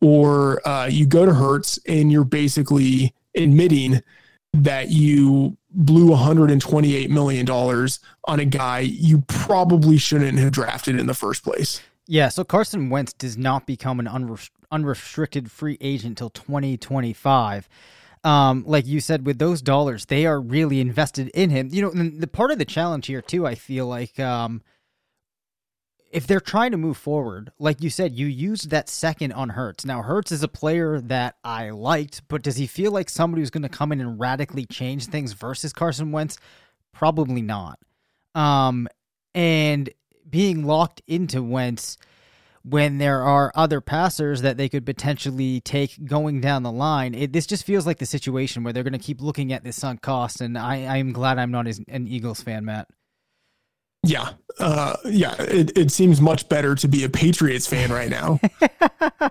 [0.00, 4.02] or uh, you go to Hurts and you're basically admitting
[4.54, 11.14] that you blew $128 million on a guy you probably shouldn't have drafted in the
[11.14, 11.80] first place.
[12.06, 14.08] Yeah, so Carson Wentz does not become an
[14.70, 17.68] unrestricted free agent until 2025.
[18.24, 21.68] Um, like you said, with those dollars, they are really invested in him.
[21.72, 24.62] You know, the part of the challenge here too, I feel like, um,
[26.12, 29.86] if they're trying to move forward, like you said, you used that second on Hurts.
[29.86, 33.50] Now, Hurts is a player that I liked, but does he feel like somebody who's
[33.50, 36.36] going to come in and radically change things versus Carson Wentz?
[36.92, 37.78] Probably not.
[38.34, 38.88] Um,
[39.34, 39.88] and
[40.28, 41.96] being locked into Wentz
[42.64, 47.32] when there are other passers that they could potentially take going down the line, it,
[47.32, 50.00] this just feels like the situation where they're going to keep looking at this sunk
[50.00, 50.40] cost.
[50.40, 52.88] And I, I'm glad I'm not an Eagles fan, Matt.
[54.04, 55.34] Yeah, uh, yeah.
[55.38, 58.40] It, it seems much better to be a Patriots fan right now.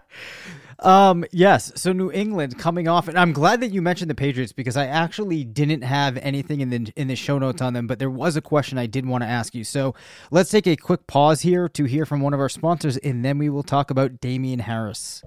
[0.82, 1.72] um, yes.
[1.76, 4.88] So New England coming off, and I'm glad that you mentioned the Patriots because I
[4.88, 8.36] actually didn't have anything in the in the show notes on them, but there was
[8.36, 9.63] a question I did want to ask you.
[9.63, 9.94] So
[10.32, 13.38] let's take a quick pause here to hear from one of our sponsors, and then
[13.38, 15.24] we will talk about Damien Harris.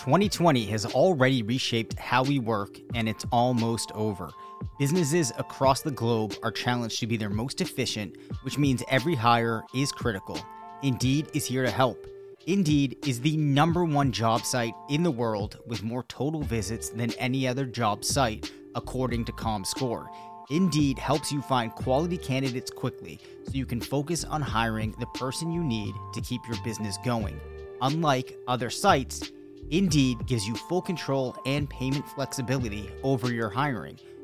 [0.00, 4.30] 2020 has already reshaped how we work, and it's almost over.
[4.78, 9.62] Businesses across the globe are challenged to be their most efficient, which means every hire
[9.74, 10.38] is critical.
[10.82, 12.06] Indeed is here to help.
[12.46, 17.12] Indeed is the number one job site in the world with more total visits than
[17.18, 20.08] any other job site, according to ComScore.
[20.50, 25.52] Indeed helps you find quality candidates quickly so you can focus on hiring the person
[25.52, 27.38] you need to keep your business going.
[27.82, 29.30] Unlike other sites,
[29.70, 33.98] Indeed gives you full control and payment flexibility over your hiring.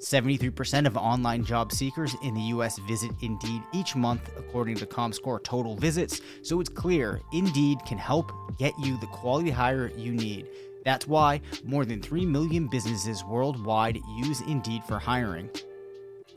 [0.00, 5.42] 73% of online job seekers in the US visit Indeed each month, according to ComScore
[5.42, 10.48] total visits, so it's clear Indeed can help get you the quality hire you need.
[10.84, 15.50] That's why more than 3 million businesses worldwide use Indeed for hiring.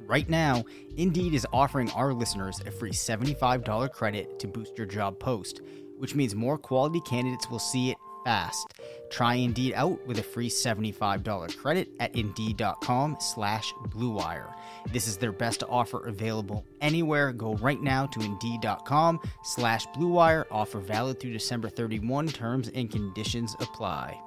[0.07, 0.63] Right now,
[0.97, 5.61] Indeed is offering our listeners a free $75 credit to boost your job post
[5.99, 7.97] which means more quality candidates will see it
[9.09, 14.53] Try Indeed out with a free $75 credit at Indeed.com slash BlueWire.
[14.91, 17.33] This is their best offer available anywhere.
[17.33, 20.45] Go right now to Indeed.com slash BlueWire.
[20.51, 22.27] Offer valid through December 31.
[22.27, 24.19] Terms and conditions apply.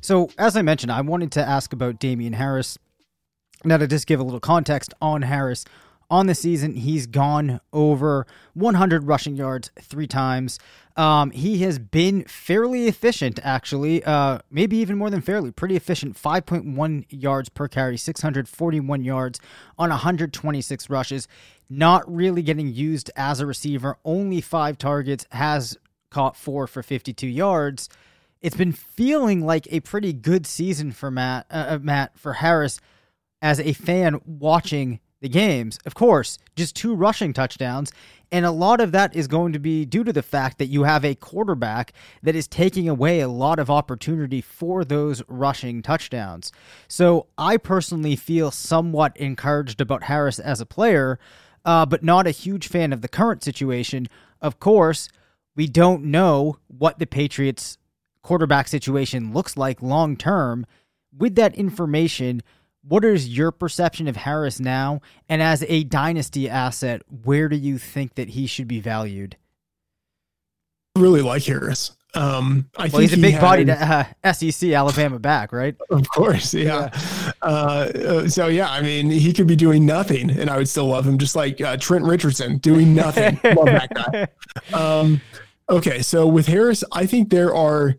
[0.00, 2.76] So, as I mentioned, I wanted to ask about Damien Harris.
[3.64, 5.64] Now, to just give a little context on Harris,
[6.12, 6.74] on the season.
[6.74, 10.58] He's gone over 100 rushing yards three times.
[10.96, 16.20] Um, he has been fairly efficient, actually, uh, maybe even more than fairly, pretty efficient.
[16.20, 19.40] 5.1 yards per carry, 641 yards
[19.78, 21.28] on 126 rushes.
[21.70, 23.96] Not really getting used as a receiver.
[24.04, 25.78] Only five targets, has
[26.10, 27.88] caught four for 52 yards.
[28.42, 32.80] It's been feeling like a pretty good season for Matt, uh, uh Matt for Harris
[33.40, 35.78] as a fan watching the games.
[35.86, 37.92] Of course, just two rushing touchdowns.
[38.30, 40.82] And a lot of that is going to be due to the fact that you
[40.82, 41.92] have a quarterback
[42.22, 46.50] that is taking away a lot of opportunity for those rushing touchdowns.
[46.88, 51.18] So I personally feel somewhat encouraged about Harris as a player,
[51.64, 54.08] uh, but not a huge fan of the current situation.
[54.40, 55.08] Of course,
[55.54, 57.78] we don't know what the Patriots
[58.22, 60.66] quarterback situation looks like long term.
[61.16, 62.42] With that information,
[62.86, 65.00] what is your perception of Harris now?
[65.28, 69.36] And as a dynasty asset, where do you think that he should be valued?
[70.96, 71.96] I really like Harris.
[72.14, 75.74] Um, I well, think he's a big he bodied had- uh, SEC Alabama back, right?
[75.88, 76.90] Of course, yeah.
[77.40, 80.86] Uh, uh, so yeah, I mean, he could be doing nothing, and I would still
[80.88, 83.40] love him, just like uh, Trent Richardson doing nothing.
[83.56, 84.76] love that guy.
[84.78, 85.22] Um,
[85.70, 87.94] okay, so with Harris, I think there are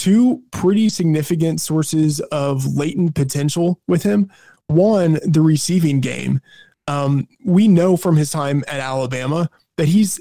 [0.00, 4.32] two pretty significant sources of latent potential with him.
[4.66, 6.40] One, the receiving game.
[6.88, 10.20] Um, we know from his time at Alabama that he's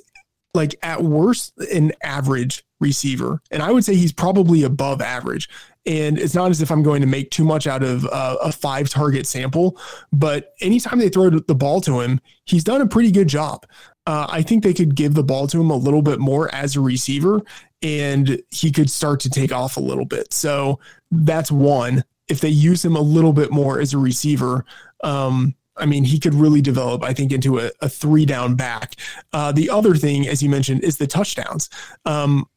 [0.53, 5.47] like at worst an average receiver and i would say he's probably above average
[5.86, 8.51] and it's not as if i'm going to make too much out of uh, a
[8.51, 9.77] five target sample
[10.11, 13.65] but anytime they throw the ball to him he's done a pretty good job
[14.10, 16.76] uh, i think they could give the ball to him a little bit more as
[16.76, 17.41] a receiver
[17.82, 20.80] and he could start to take off a little bit so
[21.12, 24.66] that's one if they use him a little bit more as a receiver
[25.03, 28.95] um, I mean, he could really develop, I think, into a, a three down back.
[29.32, 31.70] Uh, the other thing, as you mentioned, is the touchdowns.
[32.05, 32.47] Um,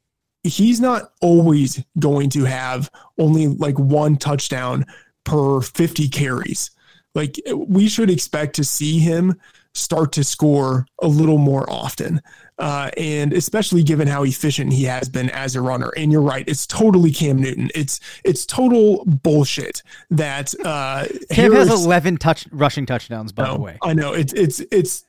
[0.43, 4.85] he's not always going to have only like one touchdown
[5.25, 6.71] per 50 carries.
[7.15, 9.39] Like, we should expect to see him
[9.75, 12.21] start to score a little more often.
[12.59, 15.91] Uh, and especially given how efficient he has been as a runner.
[15.97, 17.71] And you're right, it's totally Cam Newton.
[17.75, 23.59] It's it's total bullshit that uh, Cam Harris- has 11 touch rushing touchdowns, by the
[23.59, 23.79] way.
[23.83, 25.05] I know it's it's it's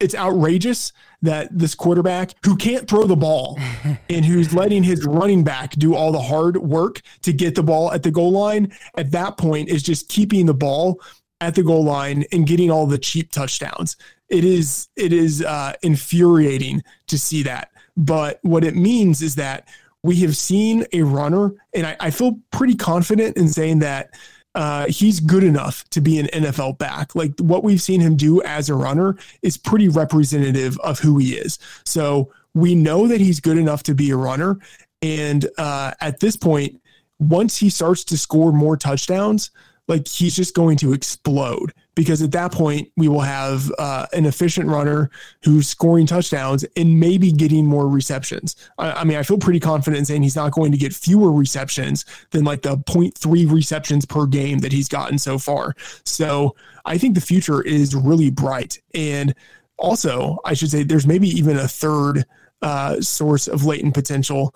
[0.00, 0.92] it's outrageous
[1.22, 3.58] that this quarterback who can't throw the ball
[4.08, 7.92] and who's letting his running back do all the hard work to get the ball
[7.92, 11.00] at the goal line at that point is just keeping the ball
[11.40, 13.96] at the goal line and getting all the cheap touchdowns.
[14.28, 17.70] It is it is uh, infuriating to see that.
[17.96, 19.68] But what it means is that
[20.02, 24.10] we have seen a runner, and I, I feel pretty confident in saying that
[24.54, 27.14] uh, he's good enough to be an NFL back.
[27.14, 31.34] Like what we've seen him do as a runner is pretty representative of who he
[31.34, 31.58] is.
[31.84, 34.58] So we know that he's good enough to be a runner.
[35.02, 36.80] And uh, at this point,
[37.18, 39.50] once he starts to score more touchdowns,
[39.86, 44.26] like he's just going to explode because at that point we will have uh, an
[44.26, 45.10] efficient runner
[45.44, 48.56] who's scoring touchdowns and maybe getting more receptions.
[48.78, 51.32] I, I, mean, I feel pretty confident in saying he's not going to get fewer
[51.32, 55.74] receptions than like the 0.3 receptions per game that he's gotten so far.
[56.04, 58.78] So I think the future is really bright.
[58.94, 59.34] And
[59.76, 62.24] also, I should say there's maybe even a third
[62.62, 64.54] uh, source of latent potential.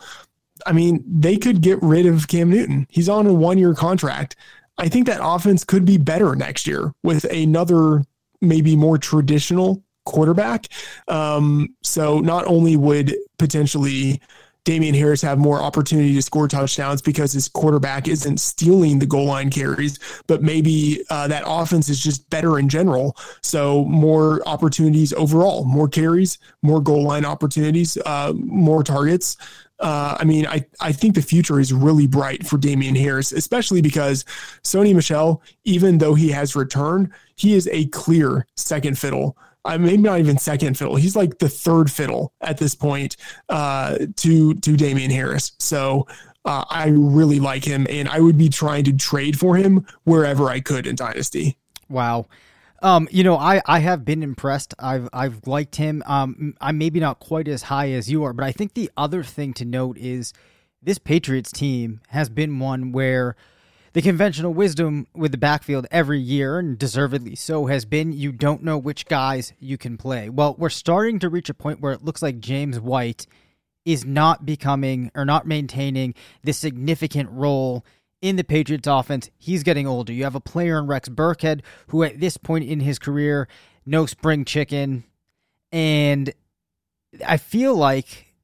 [0.67, 2.87] I mean, they could get rid of Cam Newton.
[2.91, 4.37] He's on a one year contract.
[4.79, 8.05] I think that offense could be better next year with another
[8.41, 10.69] maybe more traditional quarterback.
[11.09, 14.21] Um, so not only would potentially
[14.69, 19.25] Damien Harris have more opportunity to score touchdowns because his quarterback isn't stealing the goal
[19.25, 23.17] line carries, but maybe uh, that offense is just better in general.
[23.43, 29.39] So more opportunities overall, more carries, more goal line opportunities, uh, more targets.
[29.81, 33.81] Uh, I mean, I, I think the future is really bright for Damien Harris, especially
[33.81, 34.25] because
[34.65, 39.37] Sony Michel, even though he has returned, he is a clear second fiddle.
[39.65, 40.97] I maybe not even second fiddle.
[40.97, 43.17] He's like the third fiddle at this point
[43.49, 45.53] uh, to to Damien Harris.
[45.59, 46.07] So
[46.45, 50.49] uh, I really like him, and I would be trying to trade for him wherever
[50.49, 51.59] I could in Dynasty.
[51.89, 52.27] Wow.
[52.81, 54.75] Um, you know, I, I have been impressed.
[54.79, 56.03] I've I've liked him.
[56.07, 59.25] Um, I'm maybe not quite as high as you are, but I think the other
[59.25, 60.33] thing to note is
[60.83, 63.35] this Patriots team has been one where
[63.95, 68.63] the conventional wisdom with the backfield every year, and deservedly so, has been you don't
[68.63, 70.29] know which guys you can play.
[70.29, 73.27] Well, we're starting to reach a point where it looks like James White
[73.85, 76.15] is not becoming or not maintaining
[76.45, 77.85] this significant role
[78.21, 79.31] in the Patriots offense.
[79.39, 80.13] He's getting older.
[80.13, 83.49] You have a player in Rex Burkhead who at this point in his career,
[83.87, 85.05] no spring chicken.
[85.73, 86.33] And
[87.27, 88.35] I feel like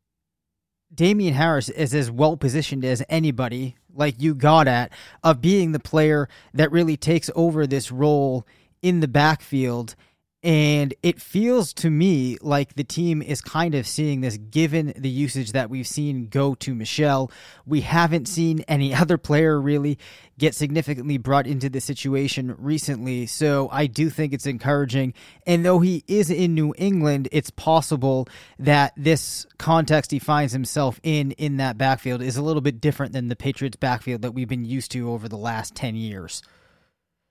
[0.95, 5.81] Damien Harris is as well positioned as anybody, like you got at, of being the
[5.81, 8.47] player that really takes over this role
[8.83, 9.97] in the backfield.
[10.45, 15.09] And it feels to me like the team is kind of seeing this given the
[15.09, 17.31] usage that we've seen go to Michel.
[17.65, 19.99] We haven't seen any other player really
[20.37, 23.25] get significantly brought into the situation recently.
[23.25, 25.15] So I do think it's encouraging.
[25.47, 28.29] And though he is in New England, it's possible
[28.59, 33.15] that this context he finds himself in in that backfield is a little bit different
[33.15, 36.43] than the Patriots backfield that we've been used to over the last 10 years.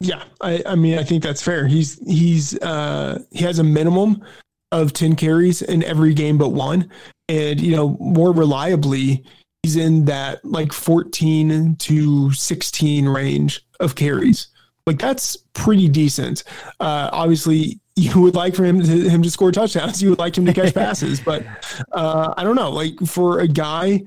[0.04, 1.68] Yeah, I, I mean, I think that's fair.
[1.68, 4.24] He's he's uh, he has a minimum
[4.72, 6.89] of ten carries in every game but one,
[7.30, 9.24] and you know more reliably,
[9.64, 14.47] he's in that like 14 to 16 range of carries.
[14.86, 16.43] Like that's pretty decent.
[16.80, 20.01] Uh, obviously, you would like for him to him to score touchdowns.
[20.01, 21.45] You would like him to catch passes, but
[21.93, 22.72] uh, I don't know.
[22.72, 24.04] Like for a guy,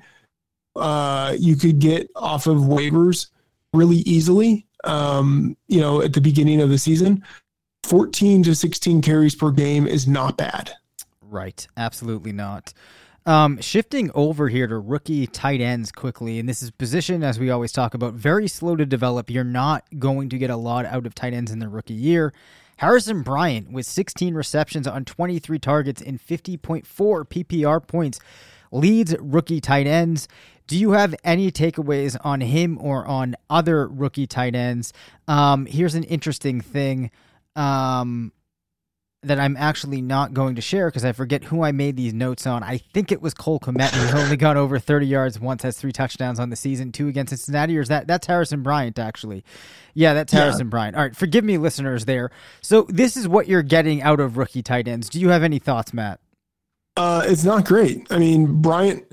[0.77, 3.29] uh, you could get off of waivers
[3.73, 4.67] really easily.
[4.87, 7.25] Um, you know, at the beginning of the season,
[7.85, 10.73] 14 to 16 carries per game is not bad.
[11.21, 11.67] Right.
[11.77, 12.73] Absolutely not.
[13.27, 17.51] Um, shifting over here to rookie tight ends quickly, and this is position as we
[17.51, 19.31] always talk about, very slow to develop.
[19.31, 22.33] You're not going to get a lot out of tight ends in the rookie year.
[22.77, 28.21] Harrison Bryant with 16 receptions on 23 targets in 50.4 PPR points
[28.71, 30.29] leads rookie tight ends.
[30.67, 34.93] Do you have any takeaways on him or on other rookie tight ends?
[35.29, 37.11] Um, here's an interesting thing.
[37.55, 38.33] Um,
[39.27, 42.47] that I'm actually not going to share because I forget who I made these notes
[42.47, 42.63] on.
[42.63, 45.93] I think it was Cole Kmet, who's only gone over 30 yards once, has three
[45.93, 47.77] touchdowns on the season, two against Cincinnati.
[47.77, 49.45] Or is that that's Harrison Bryant actually?
[49.95, 50.71] Yeah, that's Harrison yeah.
[50.71, 50.97] Bryant.
[50.97, 52.05] All right, forgive me, listeners.
[52.05, 52.31] There.
[52.61, 55.09] So this is what you're getting out of rookie tight ends.
[55.09, 56.21] Do you have any thoughts, Matt?
[56.97, 58.07] Uh, it's not great.
[58.11, 59.05] I mean, Bryant.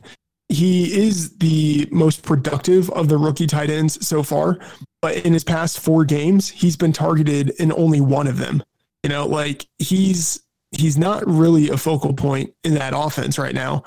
[0.53, 4.59] He is the most productive of the rookie tight ends so far,
[5.01, 8.61] but in his past four games, he's been targeted in only one of them.
[9.01, 10.39] You know, like he's
[10.71, 13.83] he's not really a focal point in that offense right now.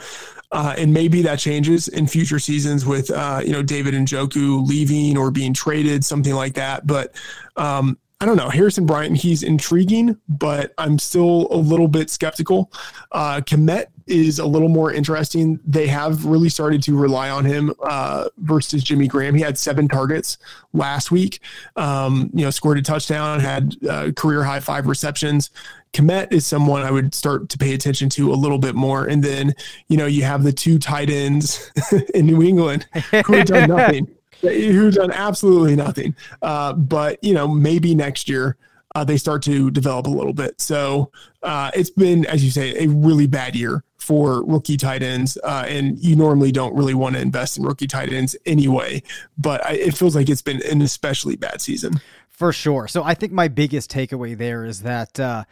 [0.53, 5.17] Uh, and maybe that changes in future seasons with uh, you know David Njoku leaving
[5.17, 6.87] or being traded, something like that.
[6.87, 7.14] But
[7.57, 8.49] um, I don't know.
[8.49, 12.73] Harrison Bryant, he's intriguing, but I'm still a little bit skeptical.
[13.12, 15.61] Uh, Kmet is a little more interesting.
[15.67, 19.35] They have really started to rely on him uh, versus Jimmy Graham.
[19.35, 20.39] He had seven targets
[20.73, 21.41] last week.
[21.77, 25.51] Um, you know, scored a touchdown, had uh, career high five receptions.
[25.93, 29.07] Kmet is someone I would start to pay attention to a little bit more.
[29.07, 29.55] And then,
[29.89, 31.71] you know, you have the two tight ends
[32.14, 32.87] in New England
[33.27, 34.09] who have done nothing,
[34.41, 36.14] who've done absolutely nothing.
[36.43, 38.57] Uh, but, you know, maybe next year
[38.95, 40.61] uh, they start to develop a little bit.
[40.61, 41.11] So
[41.43, 45.37] uh, it's been, as you say, a really bad year for rookie tight ends.
[45.43, 49.03] Uh, and you normally don't really want to invest in rookie tight ends anyway.
[49.37, 52.01] But I, it feels like it's been an especially bad season.
[52.28, 52.87] For sure.
[52.87, 55.45] So I think my biggest takeaway there is that uh,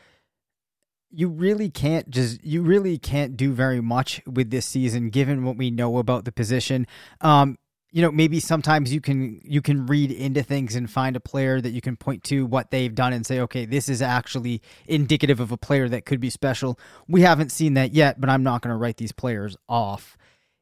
[1.10, 5.56] you really can't just you really can't do very much with this season given what
[5.56, 6.86] we know about the position.
[7.20, 7.56] Um,
[7.94, 11.60] you know maybe sometimes you can you can read into things and find a player
[11.60, 15.38] that you can point to what they've done and say okay this is actually indicative
[15.38, 16.78] of a player that could be special.
[17.06, 20.18] We haven't seen that yet but i'm not going to write these players off.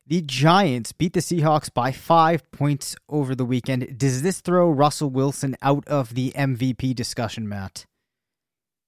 [0.06, 3.96] The giants beat the seahawks by five points over the weekend.
[3.96, 7.86] Does this throw russell wilson out of the mvp discussion matt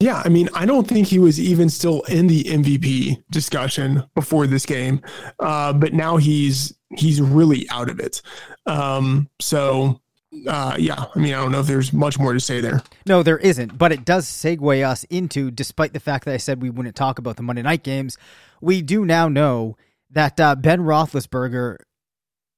[0.00, 4.46] yeah, I mean, I don't think he was even still in the MVP discussion before
[4.46, 5.00] this game,
[5.40, 8.20] uh, but now he's he's really out of it.
[8.66, 10.00] Um, so
[10.48, 12.82] uh, yeah, I mean, I don't know if there's much more to say there.
[13.06, 16.60] No, there isn't, but it does segue us into, despite the fact that I said
[16.60, 18.18] we wouldn't talk about the Monday night games,
[18.60, 19.76] we do now know
[20.10, 21.78] that uh, Ben Roethlisberger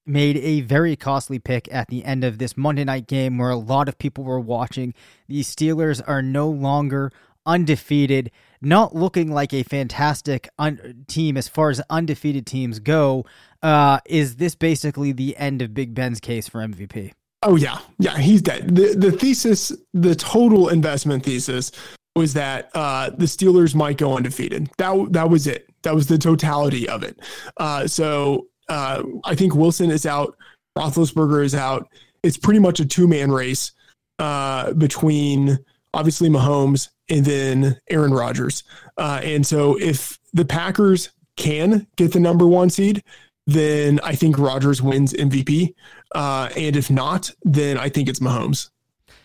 [0.06, 3.56] made a very costly pick at the end of this Monday night game where a
[3.56, 4.94] lot of people were watching.
[5.28, 7.12] The Steelers are no longer
[7.44, 8.30] undefeated,
[8.60, 13.24] not looking like a fantastic un- team as far as undefeated teams go.
[13.62, 17.12] Uh, is this basically the end of Big Ben's case for MVP?
[17.42, 18.74] Oh yeah, yeah, he's dead.
[18.74, 21.70] the The thesis, the total investment thesis,
[22.16, 24.68] was that uh, the Steelers might go undefeated.
[24.78, 25.68] That that was it.
[25.82, 27.20] That was the totality of it.
[27.58, 30.36] Uh, so uh, I think Wilson is out.
[30.76, 31.88] Roethlisberger is out.
[32.22, 33.72] It's pretty much a two man race
[34.18, 35.58] uh, between
[35.94, 38.64] obviously Mahomes and then Aaron Rodgers.
[38.96, 43.02] Uh, and so if the Packers can get the number one seed,
[43.46, 45.74] then I think Rodgers wins MVP.
[46.14, 48.70] Uh, and if not, then I think it's Mahomes.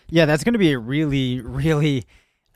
[0.08, 2.04] Yeah, that's going to be a really, really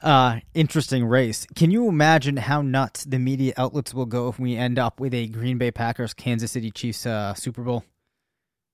[0.03, 1.47] uh, interesting race.
[1.55, 5.15] Can you imagine how nuts the media outlets will go if we end up with
[5.15, 7.85] a Green Bay Packers Kansas City Chiefs uh, Super Bowl?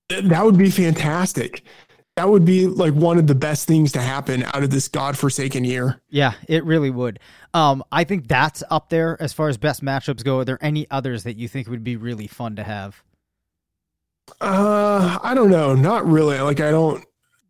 [0.09, 1.63] That would be fantastic.
[2.15, 5.63] That would be like one of the best things to happen out of this godforsaken
[5.63, 5.99] year.
[6.09, 7.19] Yeah, it really would.
[7.55, 10.39] Um, I think that's up there as far as best matchups go.
[10.39, 13.01] Are there any others that you think would be really fun to have?
[14.39, 15.73] Uh, I don't know.
[15.73, 16.39] Not really.
[16.39, 17.03] Like I don't.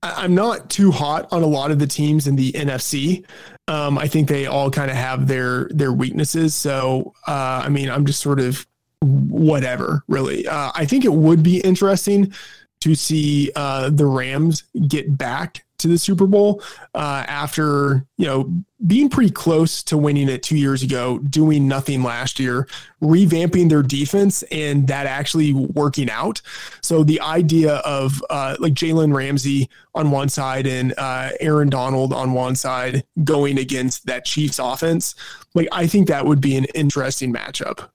[0.04, 3.26] I'm not too hot on a lot of the teams in the NFC.
[3.68, 6.54] Um, I think they all kind of have their their weaknesses.
[6.54, 8.68] So, uh, I mean, I'm just sort of
[9.02, 10.48] whatever, really.
[10.48, 12.34] Uh, I think it would be interesting
[12.82, 16.64] to see uh, the Rams get back to the Super Bowl
[16.96, 18.52] uh, after you know
[18.86, 22.68] being pretty close to winning it two years ago, doing nothing last year,
[23.02, 26.42] revamping their defense, and that actually working out.
[26.82, 32.14] So the idea of uh, like Jalen Ramsey on one side and uh, Aaron Donald
[32.14, 35.16] on one side going against that Chiefs offense,
[35.54, 37.90] like I think that would be an interesting matchup.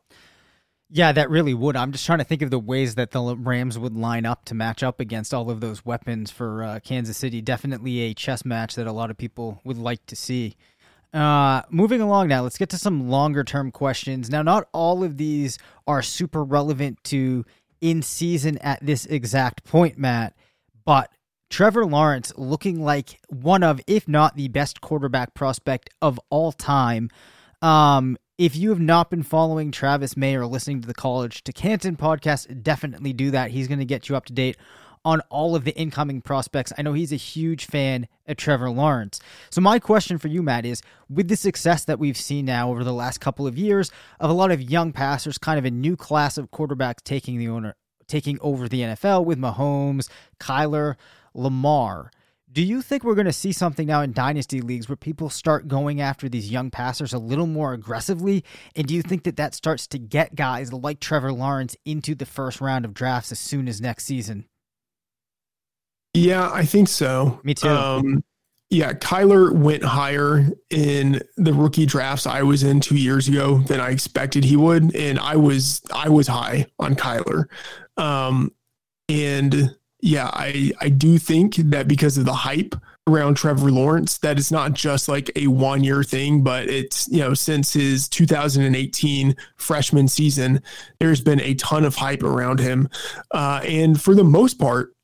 [0.90, 1.76] Yeah, that really would.
[1.76, 4.54] I'm just trying to think of the ways that the Rams would line up to
[4.54, 7.42] match up against all of those weapons for uh, Kansas City.
[7.42, 10.56] Definitely a chess match that a lot of people would like to see.
[11.12, 14.30] Uh, moving along now, let's get to some longer term questions.
[14.30, 17.44] Now, not all of these are super relevant to
[17.82, 20.34] in season at this exact point, Matt,
[20.86, 21.10] but
[21.50, 27.10] Trevor Lawrence looking like one of, if not the best quarterback prospect of all time.
[27.62, 31.52] Um, if you have not been following Travis May or listening to the College to
[31.52, 33.50] Canton podcast, definitely do that.
[33.50, 34.56] He's going to get you up to date
[35.04, 36.72] on all of the incoming prospects.
[36.78, 39.20] I know he's a huge fan of Trevor Lawrence.
[39.50, 42.84] So, my question for you, Matt, is with the success that we've seen now over
[42.84, 45.96] the last couple of years of a lot of young passers, kind of a new
[45.96, 47.74] class of quarterbacks taking the owner,
[48.06, 50.08] taking over the NFL with Mahomes,
[50.38, 50.94] Kyler,
[51.34, 52.12] Lamar.
[52.50, 55.68] Do you think we're going to see something now in dynasty leagues where people start
[55.68, 58.42] going after these young passers a little more aggressively?
[58.74, 62.24] And do you think that that starts to get guys like Trevor Lawrence into the
[62.24, 64.46] first round of drafts as soon as next season?
[66.14, 67.38] Yeah, I think so.
[67.44, 67.68] Me too.
[67.68, 68.24] Um,
[68.70, 73.80] yeah, Kyler went higher in the rookie drafts I was in two years ago than
[73.80, 77.44] I expected he would, and I was I was high on Kyler,
[77.96, 78.52] um,
[79.08, 82.74] and yeah, I I do think that because of the hype
[83.08, 87.18] around Trevor Lawrence, that it's not just like a one year thing, but it's you
[87.18, 90.62] know since his 2018 freshman season,
[91.00, 92.88] there's been a ton of hype around him,
[93.32, 94.94] uh, and for the most part,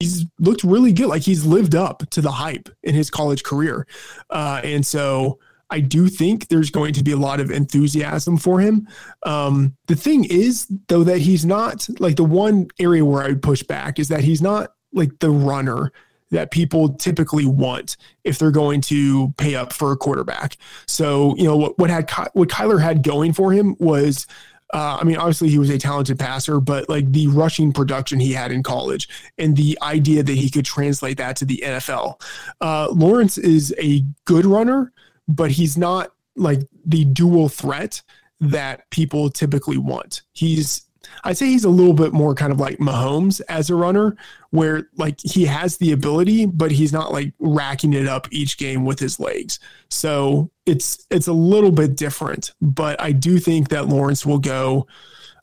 [0.00, 1.06] he's looked really good.
[1.06, 3.86] Like he's lived up to the hype in his college career,
[4.30, 5.38] uh, and so
[5.70, 8.88] I do think there's going to be a lot of enthusiasm for him.
[9.24, 13.42] Um, the thing is, though, that he's not like the one area where I would
[13.42, 15.92] push back is that he's not like the runner
[16.30, 20.56] that people typically want if they're going to pay up for a quarterback.
[20.86, 24.26] So, you know, what, what had what Kyler had going for him was
[24.72, 28.32] uh, I mean, obviously he was a talented passer, but like the rushing production he
[28.32, 29.08] had in college
[29.38, 32.20] and the idea that he could translate that to the NFL.
[32.60, 34.92] Uh, Lawrence is a good runner,
[35.30, 38.02] but he's not like the dual threat
[38.40, 40.22] that people typically want.
[40.32, 40.86] He's
[41.24, 44.16] I'd say he's a little bit more kind of like Mahomes as a runner,
[44.50, 48.84] where like he has the ability, but he's not like racking it up each game
[48.84, 49.58] with his legs.
[49.88, 52.52] So it's it's a little bit different.
[52.60, 54.86] But I do think that Lawrence will go.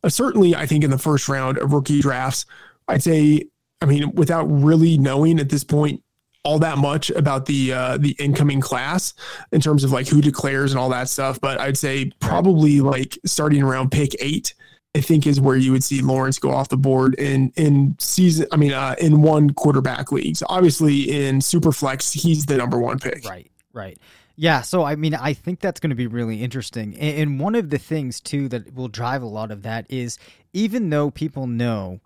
[0.03, 2.45] Uh, certainly, I think in the first round of rookie drafts,
[2.87, 3.45] I'd say.
[3.79, 6.01] I mean, without really knowing at this point
[6.47, 9.13] all that much about the uh, the incoming class
[9.51, 11.41] in terms of like who declares and all that stuff.
[11.41, 14.53] But I'd say probably like starting around pick eight,
[14.95, 18.47] I think is where you would see Lawrence go off the board in in season.
[18.53, 20.41] I mean, uh, in one quarterback leagues.
[20.47, 23.25] Obviously, in Superflex, he's the number one pick.
[23.25, 23.51] Right.
[23.73, 23.99] Right.
[24.39, 26.95] Yeah, so I mean, I think that's going to be really interesting.
[26.97, 30.17] And one of the things too that will drive a lot of that is
[30.53, 31.99] even though people know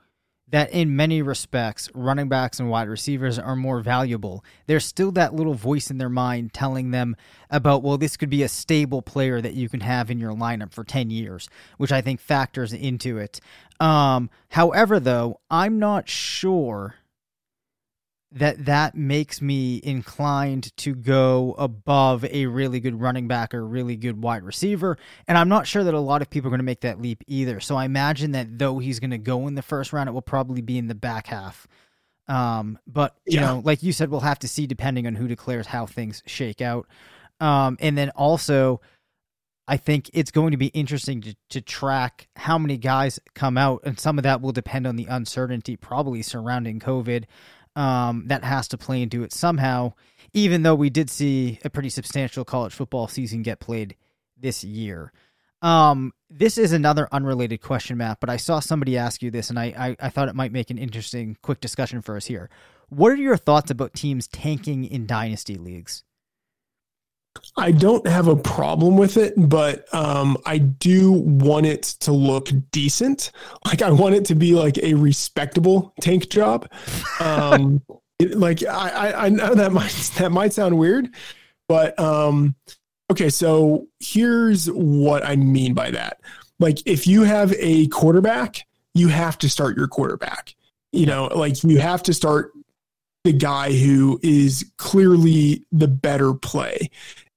[0.52, 4.44] that in many respects, running backs and wide receivers are more valuable.
[4.68, 7.16] There's still that little voice in their mind telling them
[7.50, 10.74] about, well, this could be a stable player that you can have in your lineup
[10.74, 13.40] for 10 years, which I think factors into it.
[13.80, 16.96] Um, however, though, I'm not sure
[18.34, 23.98] that that makes me inclined to go above a really good running back or really
[23.98, 24.98] good wide receiver.
[25.28, 27.24] And i'm not sure that a lot of people are going to make that leap
[27.28, 27.60] either.
[27.60, 30.22] So i imagine that though he's going to go in the first round it will
[30.22, 31.68] probably be in the back half.
[32.28, 33.48] Um, but you yeah.
[33.48, 36.62] know like you said we'll have to see depending on who declares how things shake
[36.62, 36.88] out.
[37.40, 38.82] Um, and then also
[39.68, 43.82] I think it's going to be interesting to, to track how many guys come out,
[43.86, 47.24] and some of that will depend on the uncertainty probably surrounding COVID
[47.76, 49.94] um, that has to play into it somehow,
[50.34, 53.96] even though we did see a pretty substantial college football season get played
[54.38, 55.12] this year.
[55.62, 59.60] Um, this is another unrelated question, Matt, but I saw somebody ask you this, and
[59.60, 62.50] I, I, I thought it might make an interesting, quick discussion for us here.
[62.90, 66.04] What are your thoughts about teams tanking in dynasty leagues?
[67.58, 72.50] I don't have a problem with it, but um, I do want it to look
[72.72, 73.32] decent.
[73.66, 76.70] Like I want it to be like a respectable tank job.
[77.20, 77.82] Um,
[78.20, 81.14] it, like I, I know that might that might sound weird,
[81.68, 82.56] but um,
[83.12, 83.30] okay.
[83.30, 86.22] So here's what I mean by that.
[86.60, 90.56] Like if you have a quarterback, you have to start your quarterback.
[90.92, 92.52] You know, like you have to start
[93.24, 96.90] the guy who is clearly the better play.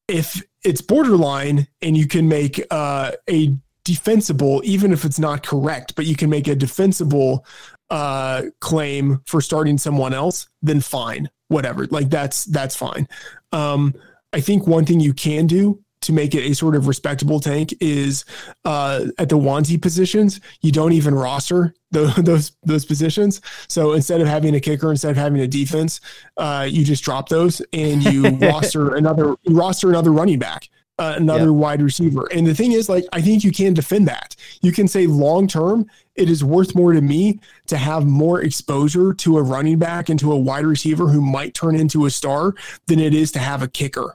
[0.09, 5.95] If it's borderline and you can make uh, a defensible, even if it's not correct,
[5.95, 7.45] but you can make a defensible
[7.91, 11.87] uh, claim for starting someone else, then fine, whatever.
[11.87, 13.07] Like that's that's fine.
[13.53, 13.95] Um,
[14.33, 17.75] I think one thing you can do to make it a sort of respectable tank
[17.81, 18.25] is
[18.65, 23.41] uh, at the onesie positions, you don't even roster the, those those positions.
[23.69, 26.01] So instead of having a kicker, instead of having a defense,
[26.37, 30.69] uh, you just drop those and you roster another you roster another running back.
[30.97, 31.55] Uh, another yep.
[31.55, 32.29] wide receiver.
[32.33, 34.37] And the thing is, like, I think you can defend that.
[34.63, 39.13] You can say long term, it is worth more to me to have more exposure
[39.13, 42.55] to a running back and to a wide receiver who might turn into a star
[42.87, 44.15] than it is to have a kicker.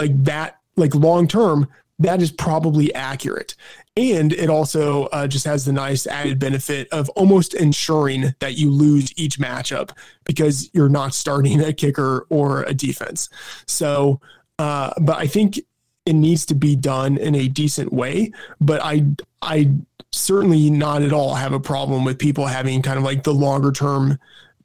[0.00, 1.68] Like that like long term,
[1.98, 3.54] that is probably accurate.
[3.96, 8.70] And it also uh, just has the nice added benefit of almost ensuring that you
[8.70, 9.90] lose each matchup
[10.24, 13.28] because you're not starting a kicker or a defense.
[13.66, 14.20] So,
[14.58, 15.60] uh, but I think
[16.06, 18.32] it needs to be done in a decent way.
[18.60, 19.06] But I,
[19.40, 19.70] I
[20.10, 23.70] certainly not at all have a problem with people having kind of like the longer
[23.70, 24.18] term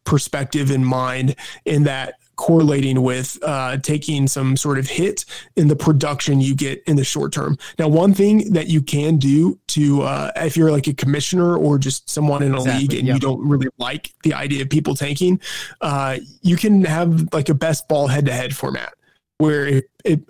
[0.06, 1.36] perspective in mind
[1.66, 5.26] in that correlating with uh, taking some sort of hit
[5.58, 7.58] in the production you get in the short term.
[7.78, 11.78] Now, one thing that you can do to, uh, if you're like a commissioner or
[11.78, 13.16] just someone in a exactly, league and yep.
[13.16, 15.42] you don't really like the idea of people tanking,
[15.82, 18.94] uh, you can have like a best ball head to head format
[19.38, 20.22] where it, it,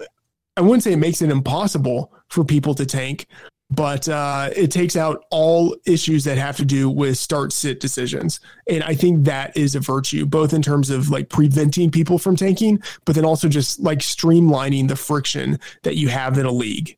[0.58, 3.28] I wouldn't say it makes it impossible for people to tank,
[3.72, 8.40] but uh, it takes out all issues that have to do with start sit decisions.
[8.68, 12.36] And I think that is a virtue, both in terms of like preventing people from
[12.36, 16.98] tanking, but then also just like streamlining the friction that you have in a league.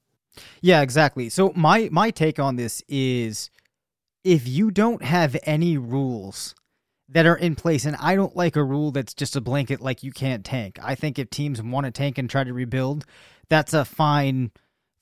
[0.61, 1.29] Yeah, exactly.
[1.29, 3.49] So my my take on this is
[4.23, 6.55] if you don't have any rules
[7.09, 10.03] that are in place and I don't like a rule that's just a blanket like
[10.03, 10.79] you can't tank.
[10.81, 13.05] I think if teams want to tank and try to rebuild,
[13.49, 14.51] that's a fine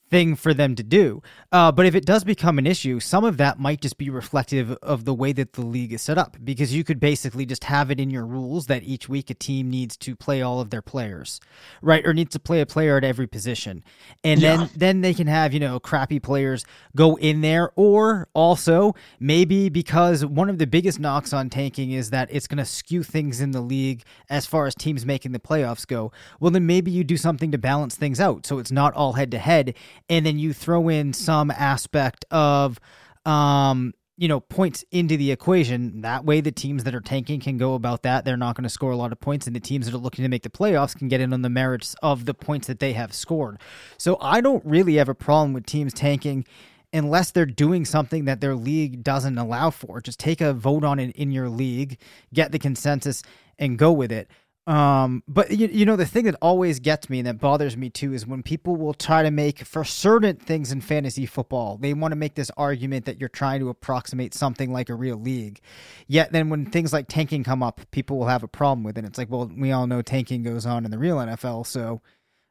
[0.09, 1.21] thing for them to do.
[1.51, 4.71] Uh, but if it does become an issue, some of that might just be reflective
[4.81, 7.91] of the way that the league is set up because you could basically just have
[7.91, 10.81] it in your rules that each week a team needs to play all of their
[10.81, 11.39] players,
[11.81, 12.05] right?
[12.05, 13.83] Or needs to play a player at every position.
[14.23, 14.57] And yeah.
[14.57, 19.69] then then they can have, you know, crappy players go in there or also maybe
[19.69, 23.41] because one of the biggest knocks on tanking is that it's going to skew things
[23.41, 26.11] in the league as far as teams making the playoffs go.
[26.39, 29.31] Well, then maybe you do something to balance things out so it's not all head
[29.31, 29.75] to head
[30.07, 32.79] and then you throw in some aspect of
[33.25, 36.01] um you know points into the equation.
[36.01, 38.25] That way the teams that are tanking can go about that.
[38.25, 40.23] They're not going to score a lot of points and the teams that are looking
[40.23, 42.93] to make the playoffs can get in on the merits of the points that they
[42.93, 43.59] have scored.
[43.97, 46.45] So i don't really have a problem with teams tanking
[46.91, 50.01] unless they're doing something that their league doesn't allow for.
[50.01, 51.97] Just take a vote on it in your league
[52.33, 53.23] get the consensus
[53.57, 54.29] and go with it
[54.69, 57.89] um, but you, you know, the thing that always gets me and that bothers me
[57.89, 61.95] too is when people will try to make for certain things in fantasy football, they
[61.95, 65.59] want to make this argument that you're trying to approximate something like a real league.
[66.05, 69.05] Yet then when things like tanking come up, people will have a problem with it.
[69.05, 72.01] It's like, well, we all know tanking goes on in the real NFL, so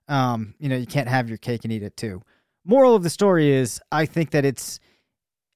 [0.08, 2.22] um, you know, you can't have your cake and eat it too.
[2.64, 4.80] Moral of the story is I think that it's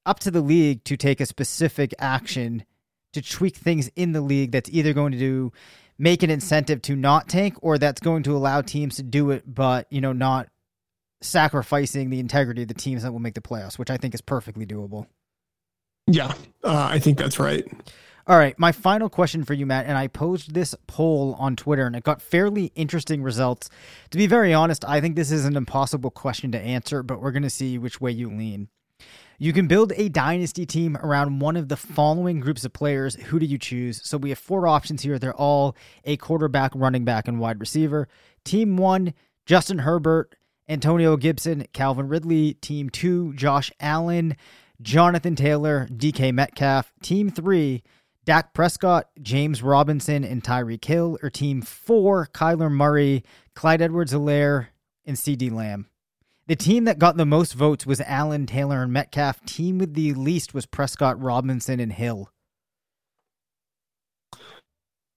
[0.05, 2.63] up to the league to take a specific action
[3.11, 5.51] to tweak things in the league that's either going to do
[5.97, 9.43] make an incentive to not tank or that's going to allow teams to do it
[9.45, 10.47] but you know not
[11.21, 14.21] sacrificing the integrity of the teams that will make the playoffs which i think is
[14.21, 15.07] perfectly doable.
[16.07, 16.33] Yeah
[16.63, 17.65] uh, i think that's right.
[18.25, 21.85] All right my final question for you matt and i posed this poll on twitter
[21.85, 23.69] and it got fairly interesting results.
[24.11, 27.31] To be very honest i think this is an impossible question to answer but we're
[27.31, 28.67] going to see which way you lean
[29.43, 33.15] you can build a dynasty team around one of the following groups of players.
[33.15, 33.99] Who do you choose?
[34.01, 35.19] So we have four options here.
[35.19, 35.75] They're all
[36.05, 38.07] a quarterback, running back, and wide receiver.
[38.45, 39.13] Team one,
[39.45, 40.37] Justin Herbert,
[40.69, 42.53] Antonio Gibson, Calvin Ridley.
[42.53, 44.37] Team two, Josh Allen,
[44.81, 46.93] Jonathan Taylor, DK Metcalf.
[47.01, 47.83] Team three,
[48.23, 51.17] Dak Prescott, James Robinson, and Tyreek Hill.
[51.21, 53.25] Or team four, Kyler Murray,
[53.55, 54.67] Clyde Edwards Helaire,
[55.05, 55.87] and CeeDee Lamb.
[56.47, 59.43] The team that got the most votes was Allen, Taylor, and Metcalf.
[59.45, 62.29] Team with the least was Prescott, Robinson, and Hill.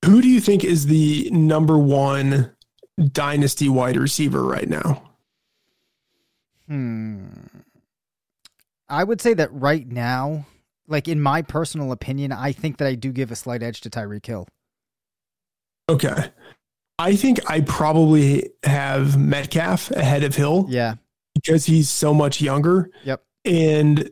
[0.04, 2.52] Who do you think is the number one
[3.10, 5.02] dynasty wide receiver right now?
[6.68, 7.26] Hmm.
[8.88, 10.46] I would say that right now,
[10.86, 13.90] like in my personal opinion, I think that I do give a slight edge to
[13.90, 14.46] Tyreek Hill.
[15.88, 16.30] Okay.
[17.00, 20.66] I think I probably have Metcalf ahead of Hill.
[20.68, 20.94] Yeah
[21.46, 22.90] because he's so much younger.
[23.04, 23.22] Yep.
[23.44, 24.10] And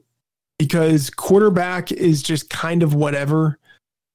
[0.58, 3.58] because quarterback is just kind of whatever.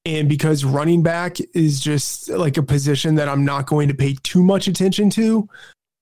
[0.06, 4.16] And because running back is just like a position that I'm not going to pay
[4.22, 5.48] too much attention to,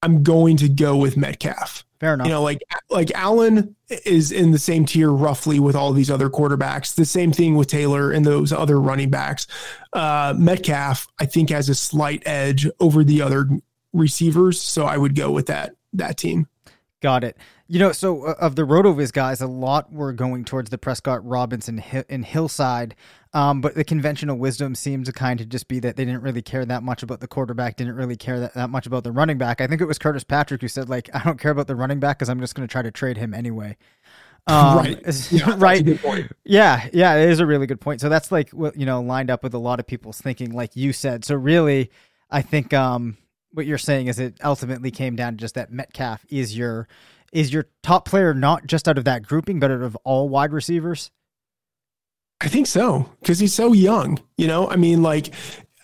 [0.02, 1.84] I'm going to go with Metcalf.
[1.98, 2.28] Fair enough.
[2.28, 6.30] You know, like like Allen is in the same tier roughly with all these other
[6.30, 6.94] quarterbacks.
[6.94, 9.48] The same thing with Taylor and those other running backs.
[9.92, 13.48] Uh, Metcalf, I think, has a slight edge over the other
[13.92, 16.46] receivers, so I would go with that that team.
[17.00, 17.36] Got it.
[17.68, 21.24] You know, so uh, of the RotoViz guys, a lot were going towards the Prescott
[21.24, 22.96] Robinson and Hillside.
[23.32, 26.42] Um, but the conventional wisdom seemed to kind of just be that they didn't really
[26.42, 29.38] care that much about the quarterback, didn't really care that, that much about the running
[29.38, 29.60] back.
[29.60, 32.00] I think it was Curtis Patrick who said, like, I don't care about the running
[32.00, 33.76] back because I'm just going to try to trade him anyway.
[34.48, 35.02] Um, right.
[35.30, 35.86] Yeah, right.
[36.44, 36.88] Yeah.
[36.92, 37.16] Yeah.
[37.16, 38.00] It is a really good point.
[38.00, 40.74] So that's like what, you know, lined up with a lot of people's thinking, like
[40.74, 41.24] you said.
[41.24, 41.90] So really,
[42.30, 43.18] I think, um,
[43.58, 46.86] what you're saying is it ultimately came down to just that Metcalf is your
[47.32, 50.52] is your top player not just out of that grouping, but out of all wide
[50.52, 51.10] receivers?
[52.40, 54.20] I think so because he's so young.
[54.36, 55.34] You know, I mean, like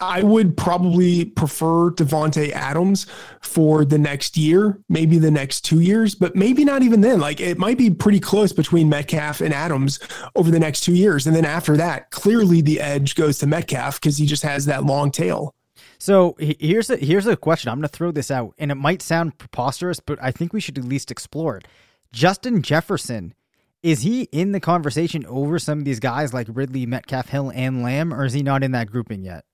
[0.01, 3.07] I would probably prefer Davante Adams
[3.41, 7.19] for the next year, maybe the next two years, but maybe not even then.
[7.19, 9.99] Like it might be pretty close between Metcalf and Adams
[10.37, 14.01] over the next two years, and then after that, clearly the edge goes to Metcalf
[14.01, 15.53] because he just has that long tail.
[15.99, 17.71] So here's a here's a question.
[17.71, 20.61] I'm going to throw this out, and it might sound preposterous, but I think we
[20.61, 21.67] should at least explore it.
[22.13, 23.35] Justin Jefferson,
[23.83, 27.83] is he in the conversation over some of these guys like Ridley, Metcalf, Hill, and
[27.83, 29.45] Lamb, or is he not in that grouping yet?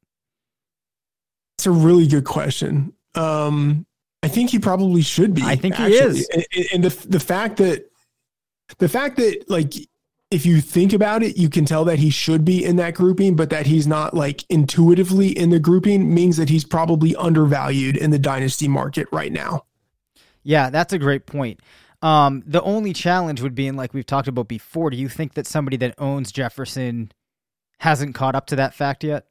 [1.59, 2.95] It's a really good question.
[3.15, 3.87] Um,
[4.23, 5.43] I think he probably should be.
[5.43, 5.93] I think actually.
[5.93, 7.91] he is, and, and the the fact that
[8.79, 9.75] the fact that like
[10.31, 13.35] if you think about it, you can tell that he should be in that grouping,
[13.35, 18.11] but that he's not like intuitively in the grouping means that he's probably undervalued in
[18.11, 19.65] the dynasty market right now.
[20.43, 21.61] Yeah, that's a great point.
[22.01, 25.35] Um, the only challenge would be, in like we've talked about before, do you think
[25.35, 27.13] that somebody that owns Jefferson
[27.79, 29.27] hasn't caught up to that fact yet?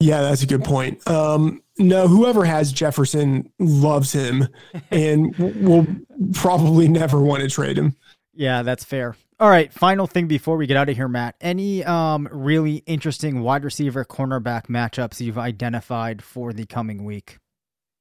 [0.00, 1.06] Yeah, that's a good point.
[1.08, 4.48] Um, no, whoever has Jefferson loves him
[4.90, 5.86] and will
[6.32, 7.94] probably never want to trade him.
[8.36, 9.16] Yeah, that's fair.
[9.38, 11.36] All right, final thing before we get out of here, Matt.
[11.40, 17.38] Any um really interesting wide receiver cornerback matchups you've identified for the coming week?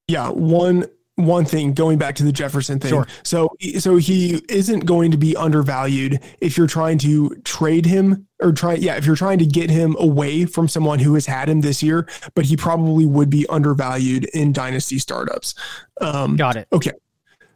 [0.07, 2.89] Yeah, one one thing going back to the Jefferson thing.
[2.89, 3.07] Sure.
[3.23, 8.53] So so he isn't going to be undervalued if you're trying to trade him or
[8.53, 11.61] try yeah, if you're trying to get him away from someone who has had him
[11.61, 15.53] this year, but he probably would be undervalued in dynasty startups.
[15.99, 16.67] Um Got it.
[16.71, 16.91] Okay.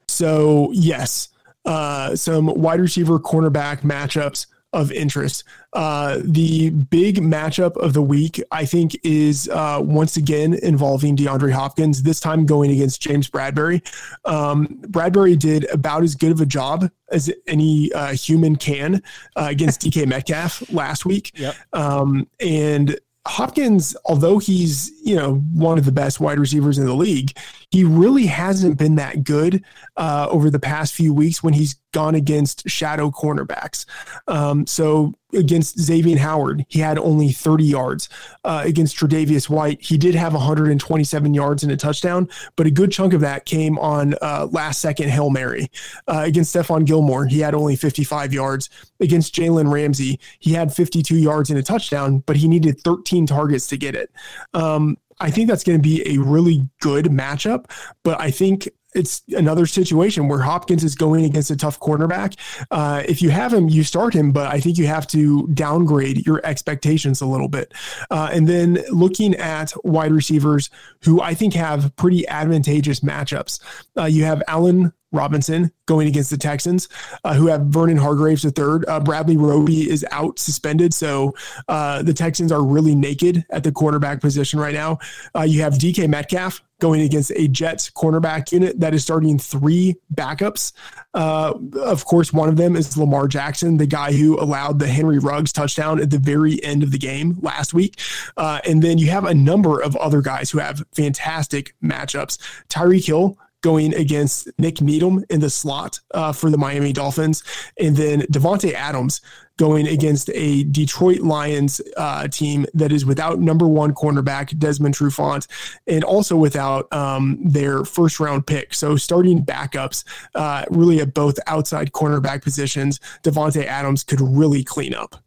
[0.10, 1.30] So, yes
[1.70, 5.44] uh, some wide receiver cornerback matchups of interest.
[5.74, 11.52] Uh, the big matchup of the week, I think, is uh, once again involving DeAndre
[11.52, 13.82] Hopkins, this time going against James Bradberry.
[14.26, 19.04] Um, Bradberry did about as good of a job as any uh, human can
[19.36, 21.38] uh, against DK Metcalf last week.
[21.38, 21.56] Yep.
[21.74, 23.00] Um, and
[23.30, 27.38] Hopkins, although he's you know one of the best wide receivers in the league,
[27.70, 29.64] he really hasn't been that good
[29.98, 33.86] uh, over the past few weeks when he's gone against shadow cornerbacks.
[34.28, 38.10] Um, so against Xavien Howard, he had only 30 yards.
[38.44, 42.92] Uh, against Tre'Davious White, he did have 127 yards and a touchdown, but a good
[42.92, 45.70] chunk of that came on uh, last second Hail Mary.
[46.08, 48.70] Uh, against Stephon Gilmore, he had only 55 yards.
[49.00, 53.68] Against Jalen Ramsey, he had 52 yards and a touchdown, but he needed 13 targets
[53.68, 54.12] to get it.
[54.54, 57.66] Um, I think that's going to be a really good matchup,
[58.04, 62.36] but I think it's another situation where Hopkins is going against a tough cornerback.
[62.72, 66.26] Uh, if you have him, you start him, but I think you have to downgrade
[66.26, 67.74] your expectations a little bit.
[68.10, 70.70] Uh, and then looking at wide receivers
[71.04, 73.60] who I think have pretty advantageous matchups,
[73.98, 76.88] uh, you have Allen Robinson going against the Texans,
[77.24, 78.86] uh, who have Vernon Hargreaves the third.
[78.88, 81.34] Uh, Bradley Roby is out suspended, so
[81.68, 85.00] uh, the Texans are really naked at the cornerback position right now.
[85.36, 89.96] Uh, you have DK Metcalf going against a Jets cornerback unit that is starting three
[90.14, 90.74] backups.
[91.14, 95.20] Uh, of course, one of them is Lamar Jackson, the guy who allowed the Henry
[95.20, 98.00] Ruggs touchdown at the very end of the game last week.
[98.38, 102.38] Uh, and then you have a number of other guys who have fantastic matchups.
[102.70, 107.44] Tyreek Hill going against Nik Needham in the slot uh, for the Miami Dolphins,
[107.80, 109.22] and then Davante Adams
[109.58, 115.48] going against a Detroit Lions uh, team that is without number one cornerback Desmond Trufant,
[115.86, 118.74] and also without um, their first round pick.
[118.74, 124.94] So starting backups, uh, really at both outside cornerback positions, Davante Adams could really clean
[124.94, 125.18] up.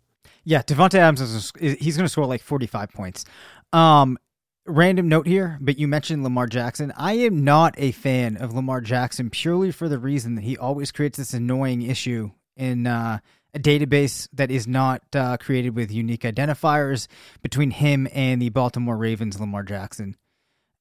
[0.44, 3.24] Yeah, Davante Adams is he's going to score like 45 points.
[3.72, 4.18] Um,
[4.64, 6.92] Random note here, but you mentioned Lamar Jackson.
[6.96, 10.92] I am not a fan of Lamar Jackson purely for the reason that he always
[10.92, 13.18] creates this annoying issue in uh,
[13.54, 17.08] a database that is not uh, created with unique identifiers
[17.42, 20.16] between him and the Baltimore Ravens Lamar Jackson.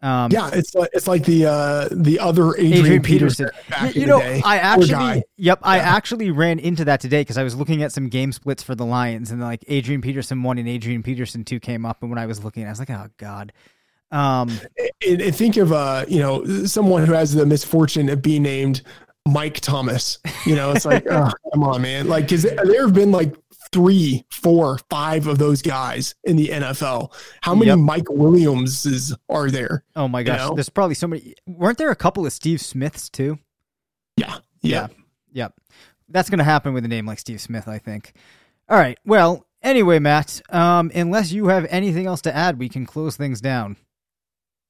[0.03, 3.49] Um, yeah, it's like it's like the uh, the other Adrian, Adrian Peterson.
[3.69, 4.01] Peterson.
[4.01, 5.67] you know, I actually, yep, yeah.
[5.67, 8.73] I actually ran into that today because I was looking at some game splits for
[8.73, 12.17] the Lions, and like Adrian Peterson one and Adrian Peterson two came up, and when
[12.17, 13.53] I was looking, I was like, oh god.
[14.09, 14.49] Um,
[15.07, 18.81] and, and think of uh, you know, someone who has the misfortune of being named
[19.27, 20.19] Mike Thomas.
[20.45, 22.07] You know, it's like, oh, come on, man.
[22.07, 23.35] Like, because there have been like
[23.71, 27.13] three, four, five of those guys in the NFL.
[27.41, 27.79] How many yep.
[27.79, 29.83] Mike Williamses are there?
[29.95, 30.55] Oh my gosh, you know?
[30.55, 31.35] there's probably so many.
[31.47, 33.39] Weren't there a couple of Steve Smiths too?
[34.17, 34.87] Yeah, yeah,
[35.31, 35.49] yeah.
[36.09, 38.13] That's going to happen with a name like Steve Smith, I think.
[38.67, 38.99] All right.
[39.05, 40.41] Well, anyway, Matt.
[40.49, 43.77] Um, unless you have anything else to add, we can close things down.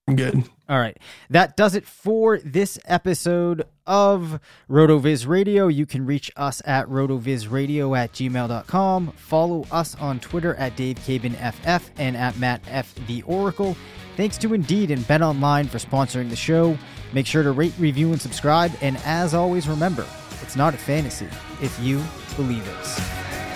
[0.08, 0.43] I'm good.
[0.68, 0.97] All right.
[1.30, 4.39] That does it for this episode of
[4.70, 5.68] RotoViz Radio.
[5.68, 9.12] You can reach us at rotovizradio at gmail.com.
[9.12, 13.76] Follow us on Twitter at DaveCabanFF and at MattFTheOracle.
[14.18, 16.78] Thanks to Indeed and BetOnline for sponsoring the show.
[17.14, 18.72] Make sure to rate, review, and subscribe.
[18.82, 20.06] And as always, remember,
[20.41, 21.28] it's not a fantasy
[21.62, 22.04] if you
[22.36, 23.51] believe it.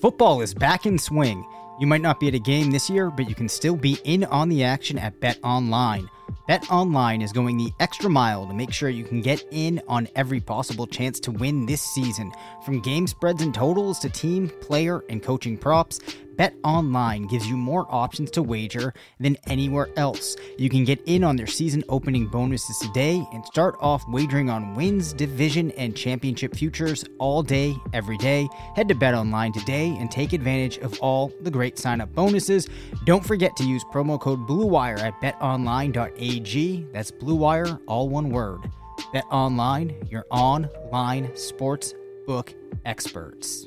[0.00, 1.46] Football is back in swing.
[1.78, 4.24] You might not be at a game this year, but you can still be in
[4.24, 6.08] on the action at BetOnline.
[6.48, 10.08] Bet Online is going the extra mile to make sure you can get in on
[10.16, 12.32] every possible chance to win this season.
[12.64, 15.98] From game spreads and totals to team, player, and coaching props,
[16.36, 20.36] BetOnline gives you more options to wager than anywhere else.
[20.58, 24.74] You can get in on their season opening bonuses today and start off wagering on
[24.74, 28.48] wins, division, and championship futures all day, every day.
[28.74, 32.68] Head to BetOnline today and take advantage of all the great sign up bonuses.
[33.04, 36.86] Don't forget to use promo code BLUEWIRE at betonline.ag.
[36.92, 38.70] That's BLUEWIRE, all one word.
[39.14, 41.94] BetOnline, your online sports
[42.30, 42.54] book
[42.84, 43.66] experts.